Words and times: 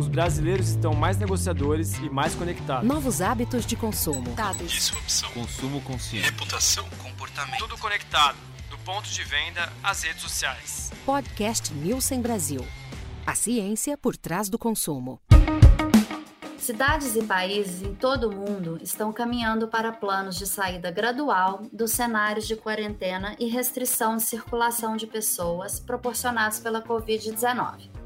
os 0.00 0.08
brasileiros 0.08 0.70
estão 0.70 0.94
mais 0.94 1.18
negociadores 1.18 1.98
e 1.98 2.08
mais 2.08 2.34
conectados. 2.34 2.88
Novos 2.88 3.20
hábitos 3.20 3.66
de 3.66 3.76
consumo. 3.76 4.34
Dados. 4.34 4.72
Disrupção. 4.72 5.30
Consumo 5.32 5.80
consciente. 5.82 6.30
Reputação. 6.30 6.88
Comportamento. 7.02 7.58
Tudo 7.58 7.76
conectado. 7.76 8.36
Do 8.70 8.78
ponto 8.78 9.08
de 9.08 9.22
venda 9.24 9.70
às 9.82 10.02
redes 10.02 10.22
sociais. 10.22 10.90
Podcast 11.04 11.72
Nielsen 11.74 12.22
Brasil. 12.22 12.66
A 13.26 13.34
ciência 13.34 13.96
por 13.98 14.16
trás 14.16 14.48
do 14.48 14.58
consumo. 14.58 15.20
Cidades 16.56 17.16
e 17.16 17.22
países 17.22 17.82
em 17.82 17.94
todo 17.94 18.28
o 18.28 18.34
mundo 18.34 18.78
estão 18.82 19.12
caminhando 19.12 19.68
para 19.68 19.92
planos 19.92 20.36
de 20.36 20.46
saída 20.46 20.90
gradual 20.90 21.62
dos 21.72 21.90
cenários 21.90 22.46
de 22.46 22.56
quarentena 22.56 23.34
e 23.38 23.46
restrição 23.46 24.16
de 24.16 24.22
circulação 24.22 24.96
de 24.96 25.06
pessoas 25.06 25.80
proporcionados 25.80 26.58
pela 26.58 26.82
Covid-19. 26.82 27.99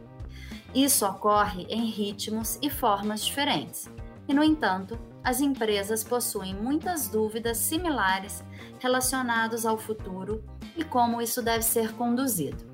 Isso 0.74 1.06
ocorre 1.06 1.66
em 1.68 1.84
ritmos 1.86 2.58
e 2.60 2.68
formas 2.68 3.24
diferentes, 3.24 3.88
e, 4.26 4.34
no 4.34 4.42
entanto, 4.42 4.98
as 5.22 5.40
empresas 5.40 6.02
possuem 6.02 6.54
muitas 6.54 7.08
dúvidas 7.08 7.58
similares 7.58 8.42
relacionadas 8.80 9.64
ao 9.64 9.78
futuro 9.78 10.44
e 10.76 10.82
como 10.84 11.22
isso 11.22 11.40
deve 11.40 11.62
ser 11.62 11.92
conduzido. 11.92 12.64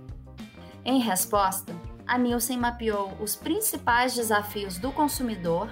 Em 0.84 0.98
resposta, 0.98 1.74
a 2.06 2.16
Nielsen 2.16 2.58
mapeou 2.58 3.12
os 3.20 3.36
principais 3.36 4.14
desafios 4.14 4.78
do 4.78 4.90
consumidor, 4.90 5.70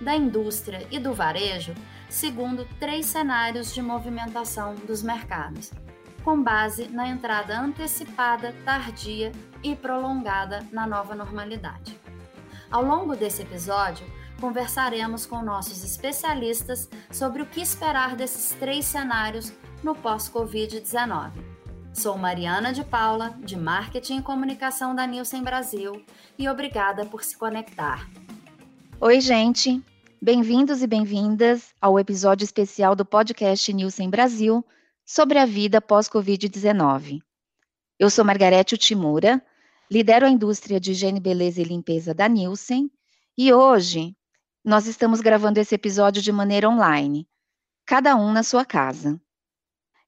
da 0.00 0.14
indústria 0.14 0.86
e 0.90 0.98
do 0.98 1.14
varejo 1.14 1.74
segundo 2.08 2.66
três 2.78 3.06
cenários 3.06 3.72
de 3.72 3.82
movimentação 3.82 4.74
dos 4.74 5.02
mercados, 5.02 5.70
com 6.28 6.42
base 6.42 6.88
na 6.88 7.08
entrada 7.08 7.58
antecipada, 7.58 8.54
tardia 8.62 9.32
e 9.62 9.74
prolongada 9.74 10.62
na 10.70 10.86
nova 10.86 11.14
normalidade. 11.14 11.98
Ao 12.70 12.84
longo 12.84 13.16
desse 13.16 13.40
episódio, 13.40 14.06
conversaremos 14.38 15.24
com 15.24 15.40
nossos 15.40 15.82
especialistas 15.82 16.86
sobre 17.10 17.40
o 17.40 17.46
que 17.46 17.62
esperar 17.62 18.14
desses 18.14 18.54
três 18.58 18.84
cenários 18.84 19.54
no 19.82 19.94
pós-Covid-19 19.94 21.30
Sou 21.94 22.18
Mariana 22.18 22.74
de 22.74 22.84
Paula, 22.84 23.34
de 23.38 23.56
Marketing 23.56 24.18
e 24.18 24.22
Comunicação 24.22 24.94
da 24.94 25.06
Nielsen 25.06 25.42
Brasil, 25.42 26.04
e 26.38 26.46
obrigada 26.46 27.06
por 27.06 27.24
se 27.24 27.38
conectar. 27.38 28.06
Oi, 29.00 29.18
gente! 29.22 29.82
Bem-vindos 30.20 30.82
e 30.82 30.86
bem-vindas 30.86 31.72
ao 31.80 31.98
episódio 31.98 32.44
especial 32.44 32.94
do 32.94 33.06
podcast 33.06 33.72
Nielsen 33.72 34.10
Brasil 34.10 34.62
sobre 35.08 35.38
a 35.38 35.46
vida 35.46 35.80
pós-Covid-19. 35.80 37.22
Eu 37.98 38.10
sou 38.10 38.26
Margarete 38.26 38.74
Utimura, 38.74 39.42
lidero 39.90 40.26
a 40.26 40.28
indústria 40.28 40.78
de 40.78 40.92
higiene, 40.92 41.18
beleza 41.18 41.62
e 41.62 41.64
limpeza 41.64 42.12
da 42.12 42.28
Nielsen, 42.28 42.90
e 43.36 43.50
hoje 43.50 44.14
nós 44.62 44.86
estamos 44.86 45.22
gravando 45.22 45.58
esse 45.58 45.74
episódio 45.74 46.20
de 46.20 46.30
maneira 46.30 46.68
online, 46.68 47.26
cada 47.86 48.14
um 48.16 48.30
na 48.30 48.42
sua 48.42 48.66
casa. 48.66 49.18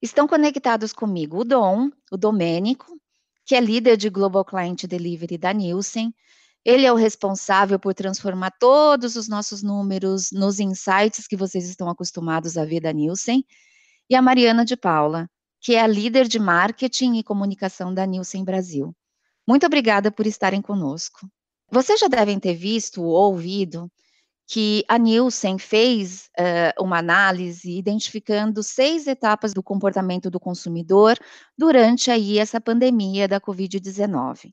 Estão 0.03 0.29
conectados 0.29 0.93
comigo 0.93 1.39
o 1.39 1.45
Dom, 1.45 1.89
o 2.13 2.19
Domênico, 2.19 3.01
que 3.47 3.55
é 3.55 3.61
líder 3.61 3.97
de 3.97 4.11
Global 4.11 4.45
Client 4.45 4.85
Delivery 4.85 5.39
da 5.39 5.55
Nielsen. 5.55 6.15
Ele 6.63 6.85
é 6.85 6.93
o 6.93 6.97
responsável 6.97 7.79
por 7.79 7.95
transformar 7.95 8.51
todos 8.61 9.17
os 9.17 9.29
nossos 9.29 9.63
números 9.63 10.31
nos 10.31 10.61
insights 10.61 11.27
que 11.27 11.39
vocês 11.39 11.67
estão 11.71 11.89
acostumados 11.89 12.59
a 12.59 12.67
ver 12.67 12.81
da 12.81 12.93
Nielsen. 12.93 13.43
E 14.11 14.17
a 14.17 14.21
Mariana 14.21 14.65
de 14.65 14.77
Paula, 14.77 15.31
que 15.61 15.77
é 15.77 15.81
a 15.81 15.87
líder 15.87 16.27
de 16.27 16.41
marketing 16.41 17.15
e 17.15 17.23
comunicação 17.23 17.95
da 17.95 18.05
Nielsen 18.05 18.43
Brasil. 18.43 18.93
Muito 19.47 19.65
obrigada 19.65 20.11
por 20.11 20.27
estarem 20.27 20.61
conosco. 20.61 21.31
Vocês 21.71 22.01
já 22.01 22.09
devem 22.09 22.41
ter 22.41 22.55
visto 22.55 23.05
ou 23.05 23.33
ouvido 23.33 23.89
que 24.49 24.85
a 24.89 24.99
Nielsen 24.99 25.59
fez 25.59 26.29
uh, 26.37 26.83
uma 26.83 26.99
análise 26.99 27.71
identificando 27.71 28.65
seis 28.65 29.07
etapas 29.07 29.55
do 29.55 29.63
comportamento 29.63 30.29
do 30.29 30.41
consumidor 30.41 31.17
durante 31.57 32.11
aí 32.11 32.37
essa 32.37 32.61
pandemia 32.61 33.29
da 33.29 33.41
Covid-19. 33.41 34.53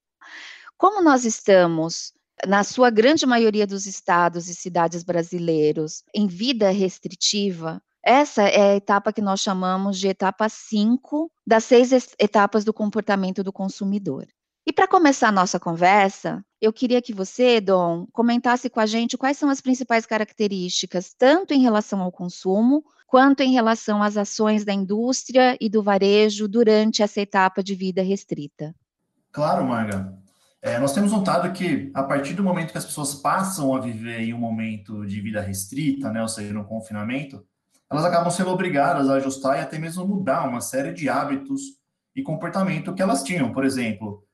Como 0.78 1.02
nós 1.02 1.26
estamos 1.26 2.14
na 2.46 2.64
sua 2.64 2.92
grande 2.92 3.26
maioria 3.26 3.66
dos 3.66 3.88
estados 3.88 4.48
e 4.48 4.54
cidades 4.54 5.04
brasileiros 5.04 6.04
em 6.14 6.28
vida 6.28 6.70
restritiva, 6.70 7.82
essa 8.08 8.44
é 8.44 8.72
a 8.72 8.76
etapa 8.78 9.12
que 9.12 9.22
nós 9.22 9.42
chamamos 9.42 10.00
de 10.00 10.08
etapa 10.08 10.48
5 10.48 11.30
das 11.46 11.66
seis 11.66 11.92
etapas 12.18 12.64
do 12.64 12.74
comportamento 12.74 13.44
do 13.44 13.52
consumidor. 13.52 14.26
E 14.66 14.72
para 14.72 14.88
começar 14.88 15.28
a 15.28 15.32
nossa 15.32 15.60
conversa, 15.60 16.42
eu 16.62 16.72
queria 16.72 17.02
que 17.02 17.14
você, 17.14 17.60
Dom, 17.60 18.08
comentasse 18.14 18.70
com 18.70 18.80
a 18.80 18.86
gente 18.86 19.18
quais 19.18 19.38
são 19.38 19.50
as 19.50 19.60
principais 19.60 20.06
características, 20.06 21.14
tanto 21.18 21.54
em 21.54 21.62
relação 21.62 22.02
ao 22.02 22.10
consumo, 22.10 22.82
quanto 23.06 23.42
em 23.42 23.52
relação 23.52 24.02
às 24.02 24.16
ações 24.16 24.64
da 24.64 24.74
indústria 24.74 25.58
e 25.60 25.68
do 25.68 25.84
varejo 25.84 26.48
durante 26.48 27.04
essa 27.04 27.20
etapa 27.20 27.62
de 27.62 27.76
vida 27.76 28.02
restrita. 28.02 28.74
Claro, 29.34 29.66
Marga. 29.66 30.18
É, 30.62 30.80
nós 30.80 30.94
temos 30.94 31.12
notado 31.12 31.52
que, 31.52 31.92
a 31.94 32.04
partir 32.04 32.34
do 32.34 32.44
momento 32.44 32.72
que 32.72 32.78
as 32.78 32.86
pessoas 32.86 33.16
passam 33.16 33.76
a 33.76 33.82
viver 33.82 34.22
em 34.22 34.34
um 34.34 34.40
momento 34.40 35.06
de 35.06 35.20
vida 35.20 35.42
restrita, 35.42 36.10
né, 36.10 36.22
ou 36.22 36.28
seja, 36.28 36.54
no 36.54 36.66
confinamento, 36.66 37.46
elas 37.90 38.06
acabam 38.06 38.30
sendo 38.30 38.52
obrigadas 38.52 39.10
a 39.10 39.16
ajustar 39.16 39.58
e 39.58 39.62
até 39.62 39.78
mesmo 39.80 40.06
mudar 40.06 40.48
uma 40.48 40.62
série 40.62 40.94
de 40.94 41.08
hábitos 41.08 41.62
e 42.16 42.22
comportamento 42.22 42.94
que 42.94 43.02
elas 43.02 43.24
tinham. 43.24 43.54
Por 43.54 43.64
exemplo, 43.64 44.26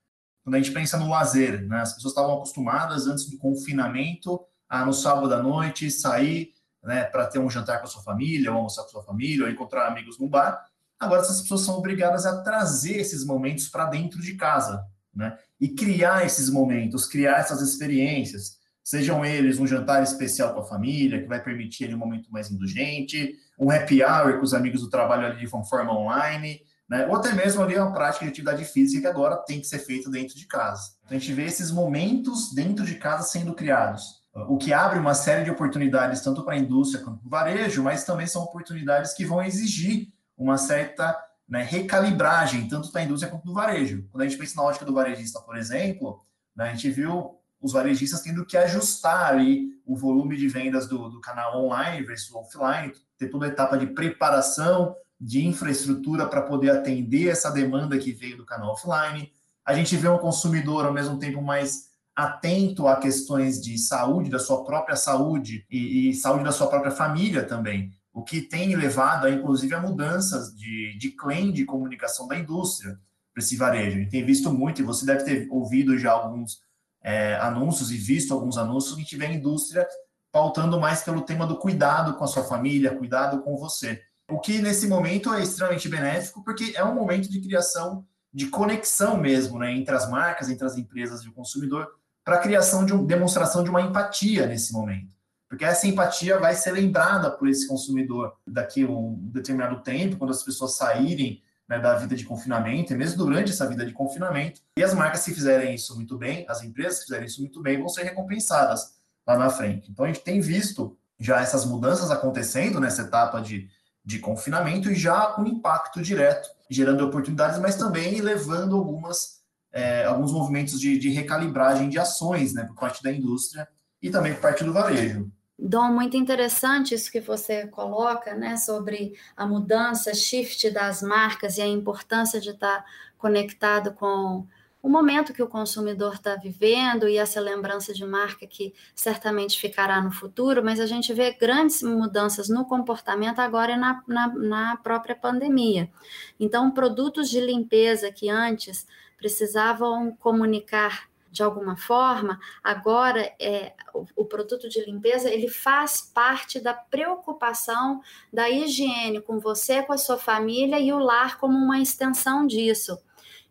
quando 0.43 0.55
a 0.55 0.57
gente 0.57 0.71
pensa 0.71 0.97
no 0.97 1.09
lazer, 1.09 1.61
né? 1.67 1.81
As 1.81 1.93
pessoas 1.93 2.11
estavam 2.11 2.35
acostumadas 2.35 3.07
antes 3.07 3.29
do 3.29 3.37
confinamento 3.37 4.39
a 4.67 4.83
no 4.85 4.93
sábado 4.93 5.33
à 5.33 5.41
noite 5.41 5.91
sair, 5.91 6.51
né, 6.83 7.03
para 7.03 7.27
ter 7.27 7.39
um 7.39 7.49
jantar 7.49 7.79
com 7.79 7.85
a 7.85 7.89
sua 7.89 8.01
família, 8.01 8.51
ou 8.51 8.57
almoçar 8.57 8.81
com 8.81 8.87
a 8.89 8.91
sua 8.91 9.03
família, 9.03 9.45
ou 9.45 9.51
encontrar 9.51 9.87
amigos 9.87 10.19
no 10.19 10.27
bar. 10.27 10.65
Agora 10.99 11.21
essas 11.21 11.41
pessoas 11.41 11.61
são 11.61 11.77
obrigadas 11.77 12.25
a 12.25 12.41
trazer 12.41 12.97
esses 12.97 13.23
momentos 13.23 13.69
para 13.69 13.85
dentro 13.85 14.19
de 14.21 14.35
casa, 14.35 14.83
né? 15.13 15.37
E 15.59 15.69
criar 15.69 16.25
esses 16.25 16.49
momentos, 16.49 17.05
criar 17.05 17.39
essas 17.39 17.61
experiências, 17.61 18.57
sejam 18.83 19.23
eles 19.23 19.59
um 19.59 19.65
jantar 19.65 20.03
especial 20.03 20.53
com 20.53 20.59
a 20.59 20.65
família, 20.65 21.21
que 21.21 21.27
vai 21.27 21.41
permitir 21.41 21.85
ali 21.85 21.95
um 21.95 21.99
momento 21.99 22.31
mais 22.31 22.51
indulgente, 22.51 23.35
um 23.57 23.71
happy 23.71 24.03
hour 24.03 24.37
com 24.37 24.43
os 24.43 24.53
amigos 24.53 24.81
do 24.81 24.89
trabalho 24.89 25.25
ali 25.25 25.39
de 25.39 25.47
forma 25.47 25.97
online, 25.97 26.61
né? 26.89 27.07
Ou 27.07 27.15
até 27.15 27.33
mesmo 27.33 27.61
ali 27.61 27.77
uma 27.77 27.93
prática 27.93 28.25
de 28.25 28.31
atividade 28.31 28.65
física 28.65 29.01
que 29.01 29.07
agora 29.07 29.37
tem 29.37 29.61
que 29.61 29.67
ser 29.67 29.79
feita 29.79 30.09
dentro 30.09 30.35
de 30.35 30.45
casa. 30.45 30.91
Então 31.05 31.17
a 31.17 31.19
gente 31.19 31.33
vê 31.33 31.45
esses 31.45 31.71
momentos 31.71 32.53
dentro 32.53 32.85
de 32.85 32.95
casa 32.95 33.23
sendo 33.23 33.53
criados, 33.53 34.21
o 34.47 34.57
que 34.57 34.73
abre 34.73 34.99
uma 34.99 35.13
série 35.13 35.43
de 35.43 35.51
oportunidades 35.51 36.21
tanto 36.21 36.43
para 36.43 36.55
a 36.55 36.57
indústria 36.57 37.03
quanto 37.03 37.19
para 37.19 37.27
o 37.27 37.29
varejo, 37.29 37.83
mas 37.83 38.03
também 38.03 38.27
são 38.27 38.43
oportunidades 38.43 39.13
que 39.13 39.25
vão 39.25 39.41
exigir 39.41 40.07
uma 40.35 40.57
certa 40.57 41.17
né, 41.47 41.61
recalibragem, 41.63 42.67
tanto 42.67 42.91
da 42.91 43.03
indústria 43.03 43.31
quanto 43.31 43.45
do 43.45 43.53
varejo. 43.53 44.07
Quando 44.11 44.23
a 44.23 44.27
gente 44.27 44.37
pensa 44.37 44.55
na 44.55 44.63
ótica 44.63 44.85
do 44.85 44.93
varejista, 44.93 45.39
por 45.39 45.55
exemplo, 45.55 46.25
né, 46.55 46.65
a 46.65 46.73
gente 46.73 46.89
viu 46.89 47.39
os 47.63 47.71
varejistas 47.71 48.21
tendo 48.21 48.45
que 48.45 48.57
ajustar 48.57 49.31
ali 49.31 49.69
o 49.85 49.95
volume 49.95 50.35
de 50.35 50.49
vendas 50.49 50.85
do, 50.85 51.09
do 51.09 51.21
canal 51.21 51.63
online 51.63 52.05
versus 52.05 52.35
offline, 52.35 52.91
ter 53.17 53.29
toda 53.29 53.45
a 53.45 53.49
etapa 53.49 53.77
de 53.77 53.87
preparação, 53.87 54.93
de 55.19 55.47
infraestrutura 55.47 56.27
para 56.27 56.41
poder 56.41 56.71
atender 56.71 57.29
essa 57.29 57.49
demanda 57.49 57.97
que 57.97 58.11
veio 58.11 58.35
do 58.35 58.45
canal 58.45 58.73
offline. 58.73 59.31
A 59.65 59.73
gente 59.73 59.95
vê 59.95 60.09
um 60.09 60.17
consumidor, 60.17 60.85
ao 60.85 60.91
mesmo 60.91 61.17
tempo, 61.17 61.41
mais 61.41 61.93
atento 62.13 62.85
a 62.85 62.97
questões 62.97 63.61
de 63.61 63.77
saúde, 63.77 64.29
da 64.29 64.39
sua 64.39 64.65
própria 64.65 64.97
saúde 64.97 65.65
e, 65.71 66.09
e 66.09 66.13
saúde 66.13 66.43
da 66.43 66.51
sua 66.51 66.67
própria 66.67 66.91
família 66.91 67.43
também, 67.43 67.91
o 68.13 68.23
que 68.23 68.41
tem 68.41 68.75
levado, 68.75 69.27
inclusive, 69.29 69.73
a 69.73 69.81
mudanças 69.81 70.53
de, 70.53 70.97
de 70.97 71.11
claim 71.11 71.51
de 71.51 71.63
comunicação 71.63 72.27
da 72.27 72.37
indústria 72.37 72.99
para 73.33 73.41
esse 73.41 73.55
varejo. 73.55 73.95
A 73.95 73.99
gente 74.01 74.11
tem 74.11 74.25
visto 74.25 74.51
muito, 74.51 74.81
e 74.81 74.85
você 74.85 75.05
deve 75.05 75.23
ter 75.23 75.47
ouvido 75.49 75.97
já 75.97 76.11
alguns 76.11 76.61
é, 77.03 77.35
anúncios 77.35 77.91
e 77.91 77.97
visto 77.97 78.33
alguns 78.33 78.57
anúncios, 78.57 78.95
que 79.07 79.21
a 79.21 79.31
indústria 79.31 79.87
pautando 80.31 80.79
mais 80.79 81.03
pelo 81.03 81.21
tema 81.21 81.45
do 81.45 81.57
cuidado 81.57 82.15
com 82.15 82.23
a 82.23 82.27
sua 82.27 82.43
família, 82.43 82.95
cuidado 82.95 83.43
com 83.43 83.55
você. 83.55 84.01
O 84.31 84.39
que 84.39 84.59
nesse 84.59 84.87
momento 84.87 85.31
é 85.31 85.43
extremamente 85.43 85.87
benéfico, 85.87 86.43
porque 86.43 86.73
é 86.75 86.83
um 86.83 86.95
momento 86.95 87.29
de 87.29 87.39
criação 87.39 88.03
de 88.33 88.47
conexão 88.47 89.15
mesmo, 89.15 89.59
né, 89.59 89.71
entre 89.71 89.93
as 89.93 90.09
marcas, 90.09 90.49
entre 90.49 90.65
as 90.65 90.75
empresas 90.75 91.21
e 91.21 91.29
o 91.29 91.33
consumidor, 91.33 91.87
para 92.25 92.37
a 92.37 92.39
criação 92.39 92.83
de 92.83 92.91
uma 92.93 93.05
demonstração 93.05 93.63
de 93.63 93.69
uma 93.69 93.81
empatia 93.81 94.47
nesse 94.47 94.73
momento. 94.73 95.13
Porque 95.47 95.65
essa 95.65 95.85
empatia 95.85 96.39
vai 96.39 96.55
ser 96.55 96.71
lembrada 96.71 97.29
por 97.29 97.47
esse 97.47 97.67
consumidor 97.67 98.33
daqui 98.47 98.83
a 98.83 98.89
um 98.89 99.19
determinado 99.31 99.83
tempo, 99.83 100.17
quando 100.17 100.31
as 100.31 100.41
pessoas 100.41 100.75
saírem 100.75 101.42
né, 101.67 101.79
da 101.79 101.95
vida 101.95 102.15
de 102.15 102.25
confinamento, 102.25 102.93
e 102.93 102.95
mesmo 102.95 103.17
durante 103.17 103.51
essa 103.51 103.67
vida 103.67 103.85
de 103.85 103.93
confinamento. 103.93 104.61
E 104.77 104.83
as 104.83 104.93
marcas, 104.93 105.21
se 105.21 105.33
fizerem 105.33 105.75
isso 105.75 105.95
muito 105.95 106.17
bem, 106.17 106.45
as 106.49 106.63
empresas, 106.63 106.99
se 106.99 107.03
fizerem 107.05 107.25
isso 107.25 107.41
muito 107.41 107.61
bem, 107.61 107.79
vão 107.79 107.89
ser 107.89 108.03
recompensadas 108.03 108.95
lá 109.25 109.37
na 109.37 109.49
frente. 109.49 109.89
Então, 109.91 110.05
a 110.05 110.07
gente 110.07 110.21
tem 110.21 110.41
visto 110.41 110.97
já 111.19 111.39
essas 111.39 111.65
mudanças 111.65 112.11
acontecendo 112.11 112.79
nessa 112.79 113.03
etapa 113.03 113.39
de 113.39 113.69
de 114.03 114.19
confinamento 114.19 114.91
e 114.91 114.95
já 114.95 115.27
com 115.27 115.45
impacto 115.45 116.01
direto, 116.01 116.49
gerando 116.69 117.05
oportunidades, 117.05 117.59
mas 117.59 117.75
também 117.75 118.19
levando 118.19 118.75
algumas, 118.75 119.41
é, 119.71 120.03
alguns 120.03 120.31
movimentos 120.31 120.79
de, 120.79 120.97
de, 120.97 121.09
recalibragem 121.09 121.87
de 121.87 121.97
ações 121.97 122.53
né, 122.53 122.65
por 122.65 122.75
parte 122.75 123.01
da 123.01 123.11
indústria 123.11 123.67
e 124.01 124.09
também 124.09 124.33
por 124.33 124.41
parte 124.41 124.63
do 124.63 124.73
varejo. 124.73 125.31
Dom, 125.65 125.93
muito 125.93 126.17
interessante 126.17 126.93
isso 126.93 127.09
que 127.09 127.21
você 127.21 127.67
coloca, 127.67 128.35
né, 128.35 128.57
sobre 128.57 129.13
a 129.35 129.47
mudança, 129.47 130.13
shift 130.13 130.69
das 130.69 131.01
marcas 131.01 131.57
e 131.57 131.61
a 131.61 131.67
importância 131.67 132.41
de 132.41 132.49
estar 132.49 132.83
conectado 133.17 133.93
com 133.93 134.45
o 134.81 134.89
momento 134.89 135.31
que 135.31 135.41
o 135.41 135.47
consumidor 135.47 136.15
está 136.15 136.35
vivendo 136.35 137.07
e 137.07 137.15
essa 137.15 137.39
lembrança 137.39 137.93
de 137.93 138.05
marca 138.05 138.45
que 138.45 138.73
certamente 138.93 139.57
ficará 139.57 140.01
no 140.01 140.11
futuro, 140.11 140.61
mas 140.61 140.81
a 140.81 140.85
gente 140.85 141.13
vê 141.13 141.31
grandes 141.31 141.81
mudanças 141.81 142.49
no 142.49 142.65
comportamento 142.65 143.39
agora 143.39 143.77
na, 143.77 144.03
na, 144.05 144.27
na 144.27 144.75
própria 144.75 145.15
pandemia. 145.15 145.89
Então, 146.37 146.71
produtos 146.71 147.29
de 147.29 147.39
limpeza 147.39 148.11
que 148.11 148.29
antes 148.29 148.85
precisavam 149.17 150.13
comunicar 150.17 151.07
de 151.33 151.41
alguma 151.41 151.75
forma, 151.75 152.39
agora 152.63 153.33
é, 153.41 153.73
o, 153.91 154.05
o, 154.17 154.23
produto 154.23 154.69
de 154.69 154.85
limpeza 154.85 155.31
ele 155.31 155.49
faz 155.49 155.99
parte 155.99 156.59
da 156.59 156.75
preocupação 156.75 158.01
da 158.31 158.47
higiene 158.51 159.19
com 159.19 159.39
você, 159.39 159.81
com 159.81 159.93
a 159.93 159.97
sua 159.97 160.19
família 160.19 160.79
e 160.79 160.93
o 160.93 160.99
lar 160.99 161.39
como 161.39 161.57
uma 161.57 161.79
extensão 161.79 162.45
disso. 162.45 162.99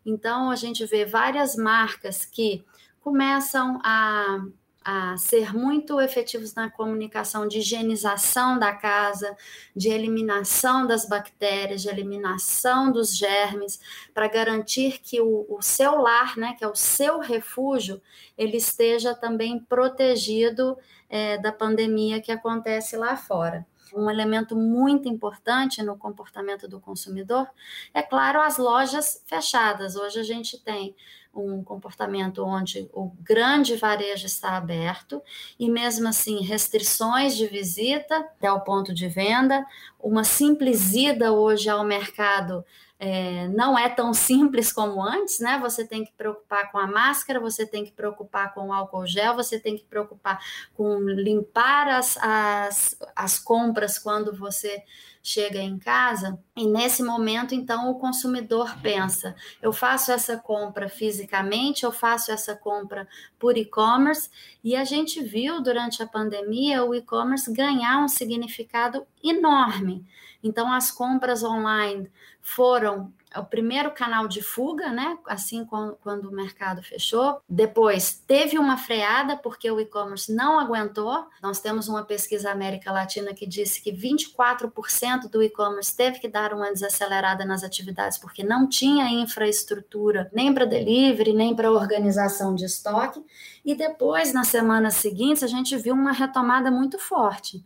Então, 0.05 0.49
a 0.49 0.55
gente 0.55 0.85
vê 0.85 1.03
várias 1.03 1.57
marcas 1.57 2.23
que 2.23 2.63
começam 3.01 3.77
a, 3.83 4.39
a 4.83 5.15
ser 5.17 5.53
muito 5.53 5.99
efetivos 6.01 6.53
na 6.53 6.69
comunicação 6.69 7.47
de 7.47 7.59
higienização 7.59 8.59
da 8.59 8.73
casa, 8.73 9.35
de 9.75 9.89
eliminação 9.89 10.85
das 10.85 11.07
bactérias, 11.07 11.81
de 11.81 11.89
eliminação 11.89 12.91
dos 12.91 13.15
germes, 13.15 13.79
para 14.13 14.27
garantir 14.27 14.99
que 15.01 15.21
o, 15.21 15.45
o 15.49 15.61
seu 15.61 16.01
lar, 16.01 16.37
né, 16.37 16.55
que 16.57 16.63
é 16.63 16.67
o 16.67 16.75
seu 16.75 17.19
refúgio, 17.19 18.01
ele 18.37 18.57
esteja 18.57 19.15
também 19.15 19.59
protegido 19.59 20.77
é, 21.09 21.37
da 21.37 21.51
pandemia 21.51 22.21
que 22.21 22.31
acontece 22.31 22.97
lá 22.97 23.15
fora 23.15 23.65
um 23.95 24.09
elemento 24.09 24.55
muito 24.55 25.07
importante 25.07 25.83
no 25.83 25.97
comportamento 25.97 26.67
do 26.67 26.79
consumidor, 26.79 27.47
é 27.93 28.01
claro, 28.01 28.41
as 28.41 28.57
lojas 28.57 29.21
fechadas. 29.25 29.95
Hoje 29.95 30.19
a 30.19 30.23
gente 30.23 30.59
tem 30.59 30.95
um 31.33 31.63
comportamento 31.63 32.45
onde 32.45 32.89
o 32.93 33.11
grande 33.21 33.75
varejo 33.75 34.25
está 34.25 34.55
aberto 34.55 35.21
e 35.59 35.69
mesmo 35.69 36.07
assim 36.07 36.41
restrições 36.43 37.35
de 37.35 37.47
visita 37.47 38.17
até 38.17 38.51
o 38.51 38.61
ponto 38.61 38.93
de 38.93 39.07
venda, 39.07 39.65
uma 39.99 40.23
simples 40.23 40.93
ida 40.93 41.33
hoje 41.33 41.69
ao 41.69 41.83
mercado 41.83 42.63
é, 43.05 43.49
não 43.49 43.77
é 43.77 43.89
tão 43.89 44.13
simples 44.13 44.71
como 44.71 45.03
antes, 45.03 45.41
né? 45.41 45.59
Você 45.59 45.85
tem 45.85 46.05
que 46.05 46.13
preocupar 46.13 46.71
com 46.71 46.77
a 46.77 46.87
máscara, 46.87 47.37
você 47.37 47.65
tem 47.65 47.83
que 47.83 47.91
preocupar 47.91 48.53
com 48.53 48.67
o 48.67 48.73
álcool 48.73 49.05
gel, 49.05 49.35
você 49.35 49.59
tem 49.59 49.75
que 49.75 49.83
preocupar 49.83 50.39
com 50.73 50.99
limpar 50.99 51.89
as, 51.89 52.15
as, 52.21 52.97
as 53.13 53.37
compras 53.37 53.99
quando 53.99 54.33
você 54.33 54.81
chega 55.23 55.59
em 55.59 55.79
casa. 55.79 56.37
E 56.53 56.67
nesse 56.67 57.01
momento, 57.01 57.55
então, 57.55 57.89
o 57.89 57.97
consumidor 57.97 58.77
pensa: 58.81 59.33
eu 59.61 59.71
faço 59.71 60.11
essa 60.11 60.37
compra 60.37 60.89
fisicamente, 60.89 61.85
eu 61.85 61.91
faço 61.91 62.31
essa 62.31 62.53
compra 62.55 63.07
por 63.39 63.57
e-commerce, 63.57 64.29
e 64.61 64.75
a 64.75 64.83
gente 64.83 65.23
viu 65.23 65.61
durante 65.63 66.03
a 66.03 66.07
pandemia 66.07 66.83
o 66.83 66.93
e-commerce 66.93 67.51
ganhar 67.53 68.03
um 68.03 68.09
significado 68.09 69.07
enorme. 69.23 70.05
Então, 70.43 70.71
as 70.71 70.91
compras 70.91 71.41
online 71.41 72.11
foram 72.41 73.13
o 73.35 73.43
primeiro 73.43 73.91
canal 73.91 74.27
de 74.27 74.41
fuga, 74.41 74.91
né? 74.91 75.17
Assim 75.27 75.65
quando, 75.65 75.95
quando, 76.01 76.29
o 76.29 76.31
mercado 76.31 76.83
fechou. 76.83 77.41
Depois 77.47 78.21
teve 78.27 78.57
uma 78.57 78.77
freada 78.77 79.35
porque 79.37 79.69
o 79.69 79.79
e-commerce 79.79 80.33
não 80.33 80.59
aguentou. 80.59 81.27
Nós 81.41 81.59
temos 81.59 81.87
uma 81.87 82.03
pesquisa 82.03 82.51
América 82.51 82.91
Latina 82.91 83.33
que 83.33 83.45
disse 83.45 83.81
que 83.81 83.91
24% 83.91 85.29
do 85.29 85.41
e-commerce 85.41 85.95
teve 85.95 86.19
que 86.19 86.27
dar 86.27 86.53
uma 86.53 86.71
desacelerada 86.71 87.45
nas 87.45 87.63
atividades 87.63 88.17
porque 88.17 88.43
não 88.43 88.67
tinha 88.67 89.09
infraestrutura 89.09 90.29
nem 90.33 90.53
para 90.53 90.65
delivery, 90.65 91.33
nem 91.33 91.55
para 91.55 91.71
organização 91.71 92.53
de 92.55 92.65
estoque. 92.65 93.23
E 93.65 93.73
depois, 93.75 94.33
nas 94.33 94.47
semanas 94.47 94.95
seguintes, 94.95 95.43
a 95.43 95.47
gente 95.47 95.75
viu 95.77 95.93
uma 95.93 96.11
retomada 96.11 96.69
muito 96.69 96.99
forte 96.99 97.63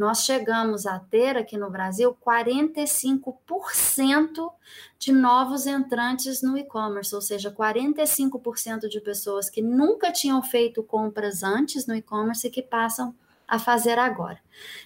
nós 0.00 0.24
chegamos 0.24 0.86
a 0.86 0.98
ter 0.98 1.36
aqui 1.36 1.58
no 1.58 1.68
Brasil 1.68 2.16
45% 2.26 4.50
de 4.98 5.12
novos 5.12 5.66
entrantes 5.66 6.40
no 6.40 6.56
e-commerce, 6.56 7.14
ou 7.14 7.20
seja, 7.20 7.50
45% 7.50 8.88
de 8.88 8.98
pessoas 8.98 9.50
que 9.50 9.60
nunca 9.60 10.10
tinham 10.10 10.42
feito 10.42 10.82
compras 10.82 11.42
antes 11.42 11.86
no 11.86 11.94
e-commerce 11.94 12.46
e 12.46 12.50
que 12.50 12.62
passam 12.62 13.14
a 13.46 13.58
fazer 13.58 13.98
agora. 13.98 14.40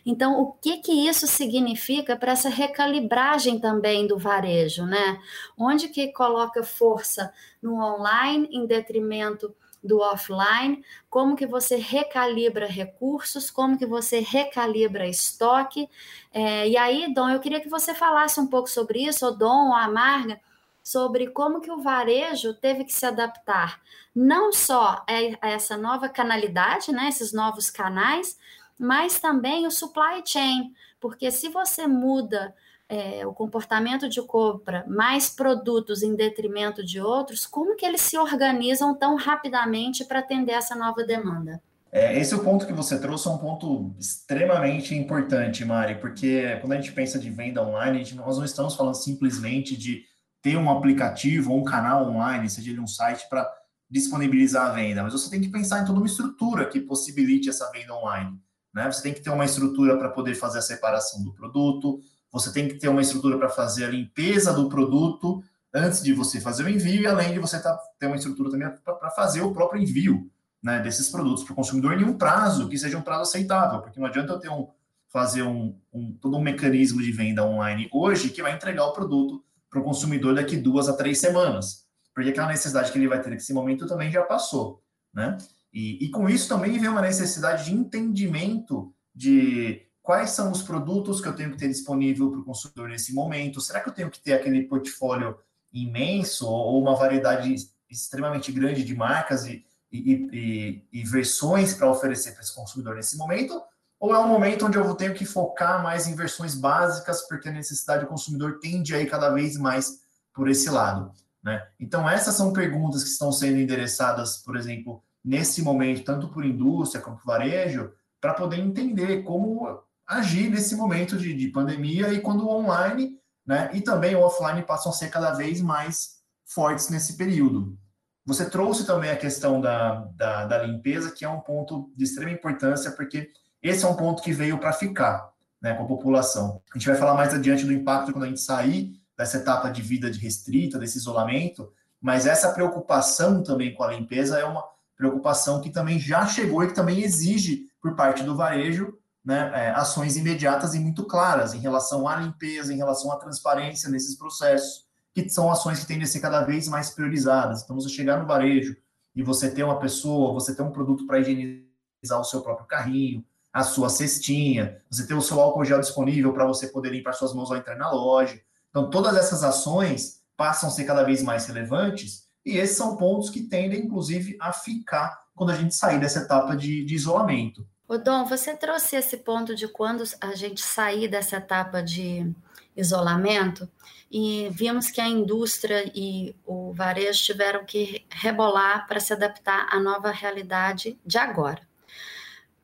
Então, 0.05 0.41
o 0.41 0.51
que 0.51 0.79
que 0.79 1.07
isso 1.07 1.29
significa 1.29 2.17
para 2.17 2.33
essa 2.33 2.49
recalibragem 2.49 3.61
também 3.61 4.09
do 4.09 4.19
varejo, 4.19 4.85
né? 4.85 5.21
Onde 5.57 5.91
que 5.91 6.09
coloca 6.09 6.65
força 6.65 7.33
no 7.63 7.81
online 7.81 8.49
em 8.51 8.67
detrimento 8.67 9.55
do 9.85 10.01
offline, 10.01 10.83
como 11.11 11.37
que 11.37 11.47
você 11.47 11.77
recalibra 11.77 12.67
recursos, 12.67 13.51
como 13.51 13.77
que 13.77 13.85
você 13.85 14.21
recalibra 14.21 15.07
estoque. 15.07 15.89
É, 16.33 16.67
e 16.67 16.77
aí, 16.77 17.13
Dom, 17.13 17.29
eu 17.29 17.39
queria 17.39 17.61
que 17.61 17.69
você 17.69 17.95
falasse 17.95 18.41
um 18.41 18.47
pouco 18.47 18.69
sobre 18.69 19.05
isso, 19.05 19.27
ou 19.27 19.37
Dom, 19.37 19.69
ou 19.69 19.75
Amarga, 19.75 20.41
sobre 20.83 21.29
como 21.29 21.61
que 21.61 21.71
o 21.71 21.83
varejo 21.83 22.55
teve 22.55 22.85
que 22.85 22.93
se 22.93 23.07
adaptar, 23.07 23.81
não 24.15 24.53
só 24.53 25.03
a 25.41 25.49
essa 25.49 25.77
nova 25.79 26.09
canalidade, 26.09 26.93
né, 26.93 27.09
esses 27.09 27.33
novos 27.33 27.71
canais, 27.71 28.39
mas 28.79 29.19
também 29.19 29.67
o 29.67 29.71
supply 29.71 30.23
chain, 30.27 30.75
porque 31.01 31.31
se 31.31 31.49
você 31.49 31.87
muda 31.87 32.55
é, 32.95 33.27
o 33.27 33.33
comportamento 33.33 34.09
de 34.09 34.23
compra 34.23 34.85
mais 34.87 35.29
produtos 35.29 36.03
em 36.03 36.15
detrimento 36.15 36.85
de 36.85 37.01
outros, 37.01 37.45
como 37.45 37.75
que 37.75 37.85
eles 37.85 38.01
se 38.01 38.17
organizam 38.17 38.95
tão 38.95 39.17
rapidamente 39.17 40.05
para 40.05 40.21
atender 40.21 40.53
essa 40.53 40.77
nova 40.77 41.03
demanda? 41.03 41.61
É, 41.91 42.19
esse 42.19 42.33
é 42.33 42.37
o 42.37 42.45
ponto 42.45 42.67
que 42.67 42.73
você 42.73 42.99
trouxe, 42.99 43.27
é 43.27 43.31
um 43.31 43.39
ponto 43.39 43.95
extremamente 43.99 44.95
importante, 44.95 45.65
Mari, 45.65 45.97
porque 45.97 46.57
quando 46.61 46.73
a 46.73 46.77
gente 46.77 46.93
pensa 46.93 47.19
de 47.19 47.31
venda 47.31 47.63
online, 47.63 47.99
gente, 47.99 48.15
nós 48.15 48.39
não 48.39 48.45
estamos 48.45 48.77
falando 48.77 48.95
simplesmente 48.95 49.77
de 49.77 50.05
ter 50.41 50.57
um 50.57 50.71
aplicativo 50.71 51.53
ou 51.53 51.61
um 51.61 51.65
canal 51.65 52.09
online, 52.09 52.49
seja 52.49 52.71
ele 52.71 52.81
um 52.81 52.87
site 52.87 53.29
para 53.29 53.49
disponibilizar 53.91 54.71
a 54.71 54.73
venda, 54.73 55.03
mas 55.03 55.13
você 55.13 55.31
tem 55.31 55.41
que 55.41 55.49
pensar 55.49 55.83
em 55.83 55.85
toda 55.85 55.99
uma 55.99 56.07
estrutura 56.07 56.69
que 56.69 56.81
possibilite 56.81 57.49
essa 57.49 57.71
venda 57.73 57.95
online. 57.95 58.39
Né? 58.73 58.91
Você 58.91 59.03
tem 59.03 59.15
que 59.15 59.21
ter 59.21 59.31
uma 59.31 59.45
estrutura 59.45 59.97
para 59.97 60.11
poder 60.11 60.35
fazer 60.35 60.59
a 60.59 60.63
separação 60.63 61.23
do 61.23 61.33
produto, 61.33 62.01
você 62.35 62.53
tem 62.53 62.67
que 62.67 62.75
ter 62.75 62.89
uma 62.89 63.01
estrutura 63.01 63.39
para 63.39 63.49
fazer 63.49 63.85
a 63.85 63.89
limpeza 63.89 64.53
do 64.53 64.69
produto 64.69 65.41
antes 65.73 66.03
de 66.03 66.13
você 66.13 66.41
fazer 66.41 66.65
o 66.65 66.69
envio, 66.69 67.03
e 67.03 67.07
além 67.07 67.33
de 67.33 67.39
você 67.39 67.61
tá, 67.61 67.79
ter 67.97 68.09
uma 68.09 68.17
estrutura 68.17 68.51
também 68.51 68.69
para 68.85 69.11
fazer 69.11 69.41
o 69.41 69.53
próprio 69.53 69.81
envio 69.81 70.29
né, 70.61 70.81
desses 70.81 71.09
produtos 71.09 71.45
para 71.45 71.53
o 71.53 71.57
consumidor 71.57 71.93
em 72.01 72.05
um 72.05 72.19
prazo 72.19 72.69
que 72.69 72.77
seja 72.77 72.99
um 72.99 73.03
prazo 73.03 73.23
aceitável, 73.23 73.81
porque 73.83 74.01
não 74.01 74.07
adianta 74.09 74.33
eu 74.33 74.41
ter 74.41 74.49
um, 74.49 74.67
fazer 75.09 75.43
um, 75.43 75.79
um, 75.93 76.13
todo 76.21 76.37
um 76.37 76.43
mecanismo 76.43 77.01
de 77.01 77.13
venda 77.13 77.47
online 77.47 77.89
hoje 77.93 78.31
que 78.31 78.43
vai 78.43 78.53
entregar 78.53 78.85
o 78.85 78.93
produto 78.93 79.45
para 79.71 79.79
o 79.79 79.85
consumidor 79.85 80.35
daqui 80.35 80.57
duas 80.57 80.89
a 80.89 80.97
três 80.97 81.21
semanas, 81.21 81.87
porque 82.13 82.31
aquela 82.31 82.49
necessidade 82.49 82.91
que 82.91 82.99
ele 82.99 83.07
vai 83.07 83.23
ter 83.23 83.31
nesse 83.31 83.55
momento 83.55 83.87
também 83.87 84.11
já 84.11 84.23
passou, 84.23 84.83
né? 85.13 85.39
E, 85.73 86.05
e 86.05 86.11
com 86.11 86.29
isso 86.29 86.49
também 86.49 86.79
vem 86.79 86.89
uma 86.89 87.01
necessidade 87.01 87.65
de 87.65 87.75
entendimento 87.75 88.93
de 89.15 89.83
quais 90.05 90.31
são 90.31 90.53
os 90.53 90.63
produtos 90.63 91.19
que 91.19 91.27
eu 91.27 91.35
tenho 91.35 91.51
que 91.51 91.57
ter 91.57 91.67
disponível 91.67 92.31
para 92.31 92.41
o 92.41 92.45
consumidor 92.45 92.91
nesse 92.91 93.15
momento? 93.15 93.59
Será 93.59 93.81
que 93.81 93.89
eu 93.89 93.93
tenho 93.93 94.11
que 94.11 94.21
ter 94.21 94.35
aquele 94.35 94.65
portfólio 94.65 95.39
imenso 95.73 96.47
ou 96.47 96.81
uma 96.81 96.95
variedade 96.95 97.55
extremamente 97.91 98.53
grande 98.53 98.85
de 98.85 98.95
marcas 98.95 99.47
e, 99.47 99.65
e, 99.91 100.29
e, 100.31 100.89
e 100.93 101.05
versões 101.05 101.73
para 101.73 101.91
oferecer 101.91 102.33
para 102.33 102.43
esse 102.43 102.55
consumidor 102.55 102.97
nesse 102.97 103.17
momento? 103.17 103.63
Ou 103.99 104.15
é 104.15 104.19
um 104.19 104.29
momento 104.29 104.67
onde 104.67 104.77
eu 104.77 104.95
tenho 104.95 105.15
que 105.15 105.25
focar 105.25 105.83
mais 105.83 106.07
em 106.07 106.15
versões 106.15 106.55
básicas, 106.55 107.27
porque 107.27 107.49
a 107.49 107.53
necessidade 107.53 108.05
do 108.05 108.11
consumidor 108.11 108.59
tende 108.61 108.95
a 108.95 109.01
ir 109.01 109.09
cada 109.09 109.31
vez 109.31 109.57
mais 109.57 110.01
por 110.35 110.51
esse 110.51 110.69
lado? 110.69 111.13
Né? 111.43 111.67
Então, 111.81 112.07
essas 112.07 112.35
são 112.35 112.53
perguntas 112.53 113.03
que 113.03 113.09
estão 113.09 113.33
sendo 113.33 113.57
endereçadas, 113.57 114.37
por 114.37 114.55
exemplo, 114.55 115.03
nesse 115.25 115.63
momento, 115.63 116.05
tanto 116.05 116.29
por 116.29 116.45
indústria 116.45 117.01
como 117.01 117.17
por 117.17 117.25
varejo, 117.25 117.91
para 118.21 118.35
poder 118.35 118.59
entender 118.59 119.23
como 119.23 119.83
agir 120.07 120.51
nesse 120.51 120.75
momento 120.77 121.17
de, 121.17 121.35
de 121.35 121.49
pandemia 121.49 122.13
e 122.13 122.21
quando 122.21 122.45
o 122.45 122.51
online 122.51 123.19
né, 123.47 123.71
e 123.75 123.81
também 123.81 124.15
o 124.15 124.21
offline 124.21 124.63
passam 124.63 124.91
a 124.91 124.95
ser 124.95 125.11
cada 125.11 125.33
vez 125.33 125.61
mais 125.61 126.21
fortes 126.45 126.89
nesse 126.89 127.17
período. 127.17 127.79
Você 128.27 128.49
trouxe 128.49 128.87
também 128.87 129.11
a 129.11 129.17
questão 129.17 129.61
da, 129.61 130.07
da, 130.15 130.47
da 130.47 130.63
limpeza, 130.63 131.11
que 131.11 131.25
é 131.25 131.29
um 131.29 131.41
ponto 131.41 131.93
de 131.95 132.05
extrema 132.05 132.33
importância, 132.33 132.91
porque 132.91 133.31
esse 133.63 133.85
é 133.85 133.89
um 133.89 133.97
ponto 133.97 134.23
que 134.23 134.33
veio 134.33 134.59
para 134.59 134.73
ficar 134.73 135.31
né, 135.61 135.75
com 135.75 135.85
a 135.85 135.89
população. 135.89 136.63
A 136.75 136.79
gente 136.79 136.89
vai 136.89 136.97
falar 136.97 137.15
mais 137.15 137.35
adiante 137.35 137.67
do 137.67 137.73
impacto 137.73 138.13
quando 138.13 138.25
a 138.25 138.29
gente 138.29 138.41
sair 138.41 138.93
dessa 139.17 139.37
etapa 139.37 139.71
de 139.71 139.83
vida 139.83 140.11
de 140.11 140.19
restrita, 140.19 140.79
desse 140.79 140.97
isolamento, 140.97 141.71
mas 142.01 142.27
essa 142.27 142.53
preocupação 142.53 143.43
também 143.43 143.75
com 143.75 143.83
a 143.83 143.93
limpeza 143.93 144.39
é 144.39 144.45
uma, 144.45 144.65
preocupação 144.97 145.61
que 145.61 145.71
também 145.71 145.99
já 145.99 146.27
chegou 146.27 146.63
e 146.63 146.69
que 146.69 146.75
também 146.75 147.03
exige 147.03 147.67
por 147.81 147.95
parte 147.95 148.23
do 148.23 148.37
varejo 148.37 148.97
né, 149.25 149.51
é, 149.55 149.71
ações 149.71 150.17
imediatas 150.17 150.75
e 150.75 150.79
muito 150.79 151.05
claras 151.05 151.55
em 151.55 151.59
relação 151.59 152.07
à 152.07 152.17
limpeza, 152.17 152.73
em 152.73 152.77
relação 152.77 153.11
à 153.11 153.17
transparência 153.17 153.89
nesses 153.89 154.17
processos, 154.17 154.85
que 155.15 155.29
são 155.29 155.51
ações 155.51 155.81
que 155.81 155.87
tendem 155.87 156.05
a 156.05 156.07
ser 156.07 156.21
cada 156.21 156.43
vez 156.43 156.69
mais 156.69 156.91
priorizadas. 156.91 157.63
Então, 157.63 157.77
você 157.77 157.89
chegar 157.89 158.19
no 158.19 158.27
varejo 158.27 158.77
e 159.15 159.23
você 159.23 159.51
ter 159.51 159.63
uma 159.63 159.79
pessoa, 159.79 160.33
você 160.33 160.55
ter 160.55 160.63
um 160.63 160.73
produto 160.73 161.07
para 161.07 161.21
higienizar 161.21 162.21
o 162.21 162.25
seu 162.25 162.43
próprio 162.43 162.67
carrinho, 162.67 163.25
a 163.53 163.63
sua 163.63 163.89
cestinha, 163.89 164.83
você 164.91 165.07
ter 165.07 165.15
o 165.15 165.23
seu 165.23 165.41
álcool 165.41 165.65
gel 165.65 165.81
disponível 165.81 166.33
para 166.33 166.45
você 166.45 166.67
poder 166.67 166.91
limpar 166.91 167.13
suas 167.15 167.33
mãos 167.33 167.51
ao 167.51 167.57
entrar 167.57 167.77
na 167.77 167.91
loja. 167.91 168.39
Então, 168.69 168.91
todas 168.91 169.17
essas 169.17 169.45
ações 169.45 170.21
passam 170.37 170.69
a 170.69 170.73
ser 170.73 170.85
cada 170.85 171.05
vez 171.05 171.23
mais 171.23 171.47
relevantes 171.47 172.25
e 172.45 172.59
esses 172.59 172.77
são 172.77 172.97
pontos 172.97 173.31
que 173.31 173.43
tendem, 173.43 173.85
inclusive, 173.85 174.37
a 174.41 174.53
ficar 174.53 175.25
quando 175.35 175.51
a 175.51 175.57
gente 175.57 175.75
sair 175.75 176.01
dessa 176.01 176.21
etapa 176.21 176.57
de, 176.57 176.85
de 176.85 176.95
isolamento. 176.95 177.67
O 177.95 177.99
Dom, 177.99 178.25
você 178.25 178.57
trouxe 178.57 178.97
esse 178.97 179.19
ponto 179.19 179.55
de 179.55 179.69
quando 179.69 180.03
a 180.21 180.35
gente 180.35 180.61
sair 180.61 181.07
dessa 181.07 181.37
etapa 181.37 181.81
de 181.81 182.29
isolamento 182.77 183.71
e 184.11 184.49
vimos 184.51 184.91
que 184.91 185.01
a 185.01 185.07
indústria 185.07 185.89
e 185.95 186.35
o 186.45 186.73
varejo 186.73 187.23
tiveram 187.23 187.65
que 187.65 188.05
rebolar 188.11 188.89
para 188.89 188.99
se 188.99 189.13
adaptar 189.13 189.69
à 189.71 189.79
nova 189.79 190.11
realidade 190.11 190.99
de 191.07 191.19
agora. 191.19 191.63